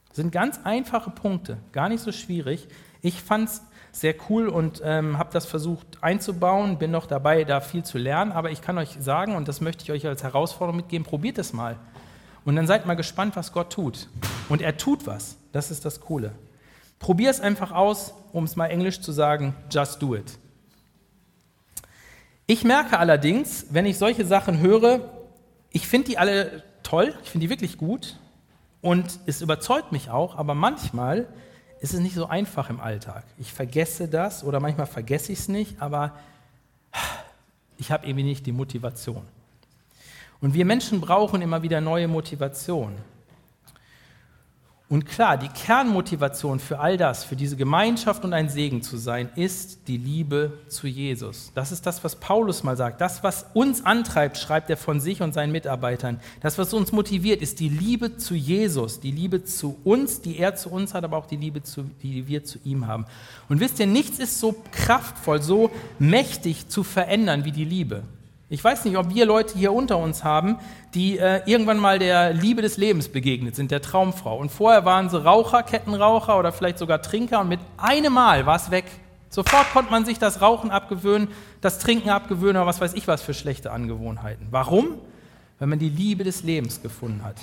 Das 0.09 0.17
sind 0.17 0.31
ganz 0.31 0.59
einfache 0.63 1.09
Punkte, 1.09 1.57
gar 1.71 1.89
nicht 1.89 2.01
so 2.01 2.11
schwierig. 2.11 2.67
Ich 3.01 3.21
fand 3.21 3.49
es 3.49 3.61
sehr 3.91 4.15
cool 4.29 4.47
und 4.47 4.81
ähm, 4.83 5.17
habe 5.17 5.29
das 5.31 5.45
versucht 5.45 5.85
einzubauen, 6.01 6.77
bin 6.77 6.91
noch 6.91 7.05
dabei, 7.05 7.43
da 7.43 7.61
viel 7.61 7.83
zu 7.83 7.97
lernen, 7.97 8.31
aber 8.31 8.51
ich 8.51 8.61
kann 8.61 8.77
euch 8.77 8.97
sagen, 8.99 9.35
und 9.35 9.47
das 9.47 9.61
möchte 9.61 9.83
ich 9.83 9.91
euch 9.91 10.07
als 10.07 10.23
Herausforderung 10.23 10.77
mitgeben, 10.77 11.05
probiert 11.05 11.37
es 11.37 11.53
mal. 11.53 11.77
Und 12.45 12.55
dann 12.55 12.67
seid 12.67 12.85
mal 12.85 12.93
gespannt, 12.95 13.35
was 13.35 13.51
Gott 13.51 13.73
tut. 13.73 14.07
Und 14.49 14.61
er 14.61 14.77
tut 14.77 15.07
was. 15.07 15.37
Das 15.51 15.71
ist 15.71 15.83
das 15.83 15.99
Coole. 15.99 16.31
Probier 16.99 17.29
es 17.29 17.41
einfach 17.41 17.71
aus, 17.71 18.13
um 18.31 18.43
es 18.43 18.55
mal 18.55 18.67
englisch 18.67 19.01
zu 19.01 19.11
sagen, 19.11 19.55
just 19.69 20.01
do 20.01 20.15
it. 20.15 20.37
Ich 22.47 22.63
merke 22.63 22.99
allerdings, 22.99 23.67
wenn 23.71 23.85
ich 23.85 23.97
solche 23.97 24.25
Sachen 24.25 24.59
höre, 24.59 25.09
ich 25.71 25.87
finde 25.87 26.09
die 26.09 26.17
alle 26.17 26.63
toll, 26.83 27.13
ich 27.23 27.31
finde 27.31 27.45
die 27.45 27.49
wirklich 27.49 27.77
gut 27.77 28.19
und 28.81 29.19
es 29.25 29.41
überzeugt 29.41 29.91
mich 29.91 30.09
auch, 30.09 30.35
aber 30.35 30.53
manchmal 30.53 31.27
ist 31.79 31.93
es 31.93 31.99
nicht 31.99 32.15
so 32.15 32.27
einfach 32.27 32.69
im 32.69 32.79
Alltag. 32.79 33.23
Ich 33.37 33.51
vergesse 33.51 34.07
das 34.07 34.43
oder 34.43 34.59
manchmal 34.59 34.85
vergesse 34.85 35.31
ich 35.31 35.39
es 35.39 35.47
nicht, 35.47 35.81
aber 35.81 36.13
ich 37.77 37.91
habe 37.91 38.05
irgendwie 38.07 38.23
nicht 38.23 38.45
die 38.45 38.51
Motivation. 38.51 39.23
Und 40.39 40.53
wir 40.53 40.65
Menschen 40.65 41.01
brauchen 41.01 41.41
immer 41.41 41.63
wieder 41.63 41.81
neue 41.81 42.07
Motivation. 42.07 42.95
Und 44.95 45.05
klar, 45.05 45.37
die 45.37 45.49
Kernmotivation 45.49 46.57
für 46.57 46.79
all 46.79 46.95
das, 46.95 47.25
für 47.25 47.35
diese 47.35 47.57
Gemeinschaft 47.57 48.23
und 48.23 48.31
ein 48.31 48.47
Segen 48.47 48.81
zu 48.81 48.95
sein, 48.95 49.27
ist 49.35 49.89
die 49.89 49.97
Liebe 49.97 50.53
zu 50.69 50.87
Jesus. 50.87 51.51
Das 51.53 51.73
ist 51.73 51.85
das, 51.85 52.01
was 52.05 52.15
Paulus 52.15 52.63
mal 52.63 52.77
sagt. 52.77 53.01
Das, 53.01 53.21
was 53.21 53.45
uns 53.53 53.85
antreibt, 53.85 54.37
schreibt 54.37 54.69
er 54.69 54.77
von 54.77 55.01
sich 55.01 55.21
und 55.21 55.33
seinen 55.33 55.51
Mitarbeitern. 55.51 56.21
Das, 56.39 56.57
was 56.57 56.73
uns 56.73 56.93
motiviert, 56.93 57.41
ist 57.41 57.59
die 57.59 57.67
Liebe 57.67 58.15
zu 58.15 58.35
Jesus, 58.35 59.01
die 59.01 59.11
Liebe 59.11 59.43
zu 59.43 59.77
uns, 59.83 60.21
die 60.21 60.37
er 60.37 60.55
zu 60.55 60.69
uns 60.69 60.93
hat, 60.93 61.03
aber 61.03 61.17
auch 61.17 61.25
die 61.25 61.35
Liebe, 61.35 61.61
zu, 61.61 61.83
die 62.01 62.27
wir 62.27 62.45
zu 62.45 62.59
ihm 62.63 62.87
haben. 62.87 63.05
Und 63.49 63.59
wisst 63.59 63.81
ihr, 63.81 63.87
nichts 63.87 64.17
ist 64.19 64.39
so 64.39 64.55
kraftvoll, 64.71 65.41
so 65.41 65.71
mächtig 65.99 66.69
zu 66.69 66.83
verändern 66.83 67.43
wie 67.43 67.51
die 67.51 67.65
Liebe. 67.65 68.03
Ich 68.47 68.63
weiß 68.63 68.85
nicht, 68.85 68.95
ob 68.97 69.13
wir 69.13 69.25
Leute 69.25 69.57
hier 69.57 69.73
unter 69.73 69.97
uns 69.97 70.23
haben, 70.23 70.57
die 70.93 71.17
äh, 71.17 71.41
irgendwann 71.47 71.79
mal 71.79 71.97
der 71.97 72.31
Liebe 72.31 72.61
des 72.61 72.77
Lebens 72.77 73.09
begegnet 73.09 73.55
sind, 73.55 73.71
der 73.71 73.81
Traumfrau. 73.81 74.37
Und 74.37 74.51
vorher 74.51 74.85
waren 74.85 75.09
sie 75.09 75.23
Raucher, 75.23 75.63
Kettenraucher 75.63 76.37
oder 76.37 76.51
vielleicht 76.51 76.77
sogar 76.77 77.01
Trinker 77.01 77.41
und 77.41 77.49
mit 77.49 77.59
einem 77.77 78.13
Mal 78.13 78.45
war 78.45 78.55
es 78.55 78.69
weg. 78.69 78.85
Sofort 79.29 79.71
konnte 79.73 79.89
man 79.89 80.05
sich 80.05 80.19
das 80.19 80.41
Rauchen 80.41 80.69
abgewöhnen, 80.69 81.29
das 81.61 81.79
Trinken 81.79 82.09
abgewöhnen 82.09 82.57
oder 82.57 82.67
was 82.67 82.79
weiß 82.79 82.93
ich 82.93 83.07
was 83.07 83.23
für 83.23 83.33
schlechte 83.33 83.71
Angewohnheiten. 83.71 84.47
Warum? 84.51 84.99
Weil 85.57 85.67
man 85.67 85.79
die 85.79 85.89
Liebe 85.89 86.23
des 86.23 86.43
Lebens 86.43 86.83
gefunden 86.83 87.23
hat. 87.23 87.37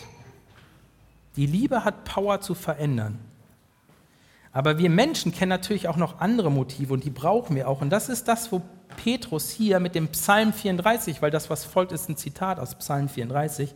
Die 1.35 1.47
Liebe 1.47 1.85
hat 1.85 2.05
Power 2.05 2.41
zu 2.41 2.55
verändern. 2.55 3.19
Aber 4.53 4.79
wir 4.79 4.91
Menschen 4.91 5.33
kennen 5.33 5.49
natürlich 5.49 5.89
auch 5.89 5.97
noch 5.97 6.21
andere 6.21 6.51
Motive 6.51 6.93
und 6.93 7.05
die 7.05 7.11
brauchen 7.11 7.57
wir 7.57 7.69
auch. 7.69 7.81
Und 7.81 7.91
das 7.91 8.09
ist 8.09 8.29
das, 8.29 8.53
wo 8.53 8.63
Petrus 8.97 9.51
hier 9.51 9.81
mit 9.81 9.95
dem 9.95 10.09
Psalm 10.09 10.53
34, 10.53 11.23
weil 11.23 11.31
das, 11.31 11.51
was 11.51 11.65
folgt, 11.65 11.93
ist 11.93 12.09
ein 12.09 12.17
Zitat 12.17 12.59
aus 12.59 12.75
Psalm 12.77 13.09
34, 13.09 13.75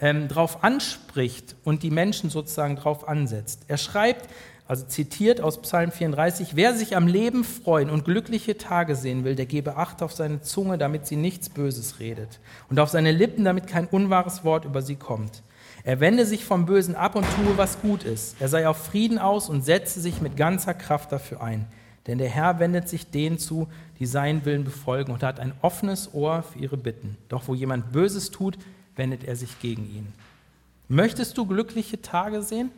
ähm, 0.00 0.28
darauf 0.28 0.64
anspricht 0.64 1.56
und 1.64 1.82
die 1.82 1.90
Menschen 1.90 2.30
sozusagen 2.30 2.76
darauf 2.76 3.08
ansetzt. 3.08 3.62
Er 3.68 3.78
schreibt, 3.78 4.28
also 4.66 4.86
zitiert 4.86 5.40
aus 5.40 5.60
Psalm 5.60 5.92
34, 5.92 6.56
wer 6.56 6.74
sich 6.74 6.96
am 6.96 7.06
Leben 7.06 7.44
freuen 7.44 7.90
und 7.90 8.04
glückliche 8.04 8.56
Tage 8.56 8.96
sehen 8.96 9.24
will, 9.24 9.36
der 9.36 9.46
gebe 9.46 9.76
Acht 9.76 10.02
auf 10.02 10.12
seine 10.12 10.40
Zunge, 10.40 10.78
damit 10.78 11.06
sie 11.06 11.16
nichts 11.16 11.50
Böses 11.50 12.00
redet, 12.00 12.40
und 12.70 12.80
auf 12.80 12.88
seine 12.88 13.12
Lippen, 13.12 13.44
damit 13.44 13.66
kein 13.66 13.86
unwahres 13.86 14.42
Wort 14.42 14.64
über 14.64 14.80
sie 14.80 14.96
kommt. 14.96 15.42
Er 15.84 16.00
wende 16.00 16.24
sich 16.24 16.46
vom 16.46 16.64
Bösen 16.64 16.96
ab 16.96 17.14
und 17.14 17.26
tue, 17.36 17.58
was 17.58 17.80
gut 17.82 18.04
ist. 18.04 18.36
Er 18.40 18.48
sei 18.48 18.66
auf 18.66 18.78
Frieden 18.78 19.18
aus 19.18 19.50
und 19.50 19.66
setze 19.66 20.00
sich 20.00 20.22
mit 20.22 20.34
ganzer 20.34 20.72
Kraft 20.72 21.12
dafür 21.12 21.42
ein. 21.42 21.66
Denn 22.06 22.18
der 22.18 22.28
Herr 22.28 22.58
wendet 22.58 22.88
sich 22.88 23.10
denen 23.10 23.38
zu, 23.38 23.68
die 23.98 24.06
seinen 24.06 24.44
Willen 24.44 24.64
befolgen 24.64 25.12
und 25.12 25.22
hat 25.22 25.40
ein 25.40 25.54
offenes 25.62 26.12
Ohr 26.12 26.42
für 26.42 26.58
ihre 26.58 26.76
Bitten. 26.76 27.16
Doch 27.28 27.48
wo 27.48 27.54
jemand 27.54 27.92
Böses 27.92 28.30
tut, 28.30 28.58
wendet 28.96 29.24
er 29.24 29.36
sich 29.36 29.60
gegen 29.60 29.84
ihn. 29.84 30.12
Möchtest 30.88 31.38
du 31.38 31.46
glückliche 31.46 32.02
Tage 32.02 32.42
sehen? 32.42 32.70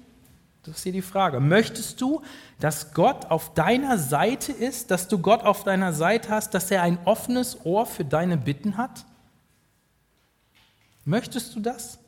Das 0.62 0.78
ist 0.78 0.82
hier 0.84 0.92
die 0.92 1.02
Frage. 1.02 1.40
Möchtest 1.40 2.00
du, 2.00 2.22
dass 2.60 2.94
Gott 2.94 3.26
auf 3.26 3.54
deiner 3.54 3.98
Seite 3.98 4.52
ist, 4.52 4.90
dass 4.90 5.08
du 5.08 5.18
Gott 5.18 5.42
auf 5.42 5.64
deiner 5.64 5.92
Seite 5.92 6.30
hast, 6.30 6.54
dass 6.54 6.70
er 6.70 6.82
ein 6.82 6.98
offenes 7.04 7.64
Ohr 7.64 7.86
für 7.86 8.04
deine 8.04 8.36
Bitten 8.36 8.76
hat? 8.76 9.04
Möchtest 11.04 11.54
du 11.54 11.60
das? 11.60 11.98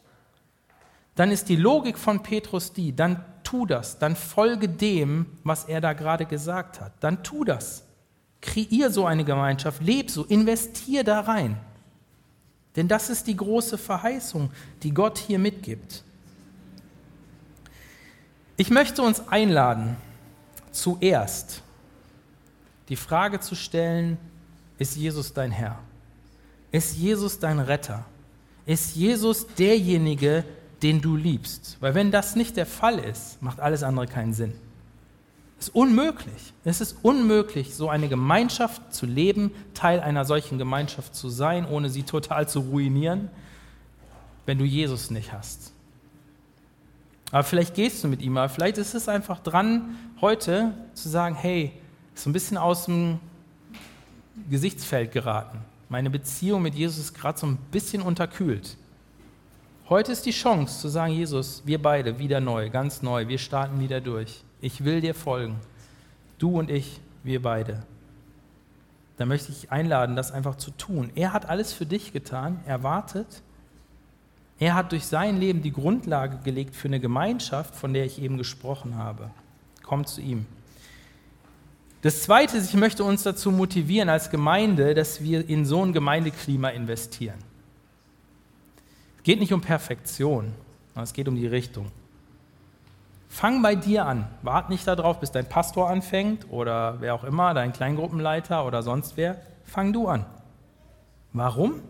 dann 1.19 1.33
ist 1.33 1.49
die 1.49 1.57
Logik 1.57 1.99
von 1.99 2.23
Petrus 2.23 2.73
die, 2.73 2.95
dann 2.95 3.25
tu 3.49 3.65
das, 3.65 3.99
dann 3.99 4.15
folge 4.15 4.69
dem, 4.69 5.25
was 5.43 5.65
er 5.65 5.81
da 5.81 5.95
gerade 5.95 6.27
gesagt 6.27 6.83
hat. 6.83 6.93
Dann 7.01 7.23
tu 7.25 7.45
das. 7.45 7.83
Kreier 8.43 8.91
so 8.91 9.07
eine 9.07 9.25
Gemeinschaft, 9.25 9.83
leb 9.83 10.11
so, 10.11 10.25
investier 10.25 11.03
da 11.03 11.21
rein. 11.21 11.59
Denn 12.77 12.89
das 12.89 13.09
ist 13.09 13.27
die 13.27 13.37
große 13.37 13.79
Verheißung, 13.79 14.51
die 14.83 14.93
Gott 14.93 15.17
hier 15.17 15.39
mitgibt. 15.39 16.05
Ich 18.59 18.69
möchte 18.69 19.01
uns 19.01 19.27
einladen, 19.29 19.97
zuerst 20.71 21.63
die 22.91 22.97
Frage 22.97 23.41
zu 23.41 23.55
stellen, 23.55 24.19
ist 24.77 24.95
Jesus 24.95 25.33
dein 25.33 25.53
Herr? 25.53 25.79
Ist 26.71 26.97
Jesus 26.97 27.39
dein 27.39 27.61
Retter? 27.61 28.05
Ist 28.67 28.95
Jesus 28.95 29.47
derjenige, 29.47 30.43
der 30.43 30.58
den 30.83 31.01
du 31.01 31.17
liebst. 31.17 31.77
Weil 31.81 31.95
wenn 31.95 32.11
das 32.11 32.37
nicht 32.37 32.57
der 32.57 32.67
Fall 32.67 32.99
ist, 32.99 33.43
macht 33.43 33.61
alles 33.61 33.83
andere 33.83 34.07
keinen 34.07 34.33
Sinn. 34.33 34.53
Es 35.59 35.69
ist 35.69 35.75
unmöglich. 35.75 36.53
Es 36.65 36.81
ist 36.81 36.97
unmöglich, 37.03 37.75
so 37.75 37.89
eine 37.89 38.09
Gemeinschaft 38.09 38.95
zu 38.95 39.07
leben, 39.07 39.51
Teil 39.75 40.01
einer 40.01 40.25
solchen 40.25 40.59
Gemeinschaft 40.59 41.15
zu 41.15 41.29
sein, 41.29 41.67
ohne 41.67 41.91
sie 41.91 42.05
total 42.05 42.49
zu 42.49 42.61
ruinieren, 42.61 43.29
wenn 44.47 44.59
du 44.59 44.65
Jesus 44.65 45.11
nicht 45.11 45.33
hast. 45.33 45.73
Aber 47.31 47.43
vielleicht 47.43 47.75
gehst 47.75 48.03
du 48.03 48.09
mit 48.09 48.23
ihm, 48.23 48.37
aber 48.37 48.49
vielleicht 48.49 48.79
ist 48.79 48.95
es 48.95 49.09
einfach 49.09 49.41
dran, 49.41 49.97
heute 50.21 50.73
zu 50.95 51.09
sagen, 51.09 51.35
hey, 51.35 51.73
ist 52.15 52.25
so 52.25 52.31
ein 52.31 52.33
bisschen 52.33 52.57
aus 52.57 52.87
dem 52.87 53.19
Gesichtsfeld 54.49 55.13
geraten. 55.13 55.59
Meine 55.89 56.09
Beziehung 56.11 56.63
mit 56.63 56.75
Jesus 56.75 56.99
ist 56.99 57.15
gerade 57.15 57.39
so 57.39 57.47
ein 57.47 57.57
bisschen 57.71 58.03
unterkühlt. 58.03 58.77
Heute 59.91 60.13
ist 60.13 60.27
die 60.27 60.33
Chance 60.33 60.81
zu 60.81 60.89
sagen, 60.89 61.15
Jesus, 61.15 61.63
wir 61.65 61.81
beide 61.81 62.19
wieder 62.19 62.41
neu, 62.41 62.69
ganz 62.69 63.01
neu, 63.01 63.27
wir 63.27 63.39
starten 63.39 63.81
wieder 63.81 64.03
durch. 64.03 64.45
Ich 64.61 64.85
will 64.85 65.01
dir 65.01 65.15
folgen. 65.15 65.57
Du 66.37 66.59
und 66.59 66.71
ich, 66.71 67.01
wir 67.23 67.41
beide. 67.41 67.85
Da 69.17 69.25
möchte 69.25 69.51
ich 69.51 69.73
einladen, 69.73 70.15
das 70.15 70.31
einfach 70.31 70.57
zu 70.57 70.73
tun. 70.73 71.11
Er 71.15 71.33
hat 71.33 71.49
alles 71.49 71.73
für 71.73 71.87
dich 71.87 72.13
getan, 72.13 72.61
er 72.67 72.83
wartet. 72.83 73.41
Er 74.59 74.75
hat 74.75 74.93
durch 74.93 75.07
sein 75.07 75.39
Leben 75.39 75.63
die 75.63 75.73
Grundlage 75.73 76.37
gelegt 76.45 76.77
für 76.77 76.89
eine 76.89 77.01
Gemeinschaft, 77.01 77.75
von 77.75 77.95
der 77.95 78.05
ich 78.05 78.21
eben 78.21 78.37
gesprochen 78.37 78.97
habe. 78.97 79.31
Komm 79.83 80.05
zu 80.05 80.21
ihm. 80.21 80.45
Das 82.03 82.25
Zweite 82.25 82.59
ist, 82.59 82.69
ich 82.69 82.79
möchte 82.79 83.05
uns 83.05 83.23
dazu 83.23 83.51
motivieren 83.51 84.11
als 84.11 84.29
Gemeinde, 84.29 84.93
dass 84.93 85.23
wir 85.23 85.49
in 85.49 85.65
so 85.65 85.83
ein 85.83 85.95
Gemeindeklima 85.95 86.69
investieren 86.69 87.48
geht 89.29 89.41
nicht 89.41 89.53
um 89.53 89.61
Perfektion, 89.61 90.55
sondern 90.87 91.05
es 91.05 91.13
geht 91.13 91.29
um 91.29 91.37
die 91.37 91.47
Richtung. 91.47 91.93
Fang 93.29 93.61
bei 93.61 93.75
dir 93.75 94.07
an. 94.07 94.27
Wart 94.41 94.71
nicht 94.71 94.87
darauf, 94.87 95.21
bis 95.21 95.31
dein 95.31 95.47
Pastor 95.47 95.91
anfängt 95.91 96.51
oder 96.51 97.03
wer 97.03 97.15
auch 97.15 97.25
immer, 97.25 97.53
dein 97.53 97.75
Kleingruppenleiter 97.75 98.65
oder 98.65 98.83
sonst 98.83 99.19
wer. 99.19 99.39
Fang 99.65 99.93
du 99.93 100.09
an. 100.09 100.25
Warum? 101.35 101.83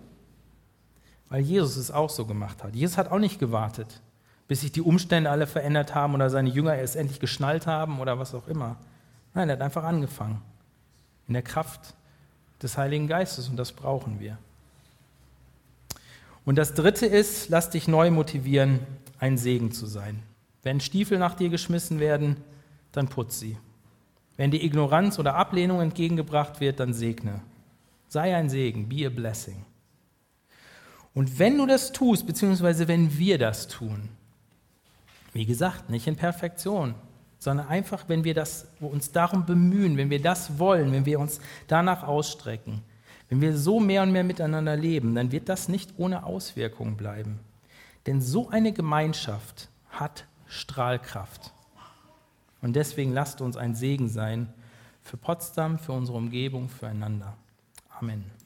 Weil 1.29 1.43
Jesus 1.43 1.77
es 1.77 1.93
auch 1.93 2.11
so 2.11 2.27
gemacht 2.27 2.65
hat. 2.65 2.75
Jesus 2.75 2.99
hat 2.99 3.13
auch 3.13 3.21
nicht 3.21 3.39
gewartet, 3.39 4.01
bis 4.49 4.63
sich 4.63 4.73
die 4.73 4.83
Umstände 4.83 5.31
alle 5.31 5.47
verändert 5.47 5.95
haben 5.95 6.17
oder 6.17 6.31
seine 6.31 6.49
Jünger 6.49 6.77
es 6.79 6.97
endlich 6.97 7.21
geschnallt 7.21 7.69
haben 7.69 8.01
oder 8.01 8.19
was 8.19 8.35
auch 8.35 8.49
immer. 8.49 8.79
Nein, 9.35 9.49
er 9.49 9.53
hat 9.53 9.63
einfach 9.63 9.85
angefangen. 9.85 10.43
In 11.29 11.35
der 11.35 11.43
Kraft 11.43 11.95
des 12.61 12.77
Heiligen 12.77 13.07
Geistes 13.07 13.49
und 13.49 13.57
das 13.57 13.71
brauchen 13.71 14.19
wir. 14.19 14.39
Und 16.49 16.57
das 16.57 16.73
Dritte 16.73 17.05
ist, 17.05 17.51
lass 17.51 17.69
dich 17.69 17.89
neu 17.89 18.11
motivieren, 18.11 18.79
ein 19.19 19.37
Segen 19.37 19.71
zu 19.71 19.85
sein. 19.85 20.23
Wenn 20.63 20.81
Stiefel 20.81 21.19
nach 21.19 21.35
dir 21.35 21.51
geschmissen 21.51 22.01
werden, 22.01 22.39
dann 22.91 23.09
putz 23.09 23.39
sie. 23.39 23.59
Wenn 24.39 24.51
dir 24.51 24.63
Ignoranz 24.63 25.19
oder 25.19 25.35
Ablehnung 25.35 25.83
entgegengebracht 25.83 26.59
wird, 26.59 26.81
dann 26.81 26.95
segne. 26.95 27.43
Sei 28.09 28.35
ein 28.35 28.49
Segen, 28.49 28.89
be 28.89 29.07
a 29.07 29.11
blessing. 29.11 29.63
Und 31.13 31.39
wenn 31.39 31.59
du 31.59 31.67
das 31.67 31.93
tust, 31.93 32.27
beziehungsweise 32.27 32.89
wenn 32.89 33.19
wir 33.19 33.37
das 33.37 33.69
tun, 33.69 34.09
wie 35.35 35.45
gesagt, 35.45 35.91
nicht 35.91 36.07
in 36.07 36.17
Perfektion, 36.17 36.95
sondern 37.39 37.69
einfach, 37.69 38.09
wenn 38.09 38.25
wir 38.25 38.33
das, 38.33 38.69
uns 38.81 39.13
darum 39.13 39.45
bemühen, 39.45 39.99
wenn 39.99 40.09
wir 40.09 40.23
das 40.23 40.59
wollen, 40.59 40.93
wenn 40.93 41.05
wir 41.05 41.21
uns 41.21 41.43
danach 41.67 42.05
ausstrecken, 42.05 42.81
wenn 43.29 43.41
wir 43.41 43.57
so 43.57 43.79
mehr 43.81 44.03
und 44.03 44.13
mehr 44.13 44.25
miteinander 44.25 44.77
leben, 44.77 45.15
dann 45.15 45.33
wird 45.33 45.49
das 45.49 45.69
nicht 45.69 45.95
ohne 45.99 46.25
Auswirkungen 46.25 46.97
bleiben. 46.97 47.41
Denn 48.07 48.21
so 48.21 48.49
eine 48.49 48.73
Gemeinschaft 48.73 49.69
hat 49.91 50.27
Strahlkraft. 50.47 51.53
Und 52.63 52.75
deswegen 52.75 53.13
lasst 53.13 53.41
uns 53.41 53.57
ein 53.57 53.75
Segen 53.75 54.09
sein 54.09 54.53
für 55.03 55.17
Potsdam, 55.17 55.79
für 55.79 55.93
unsere 55.93 56.19
Umgebung, 56.19 56.69
füreinander. 56.69 57.37
Amen. 57.99 58.38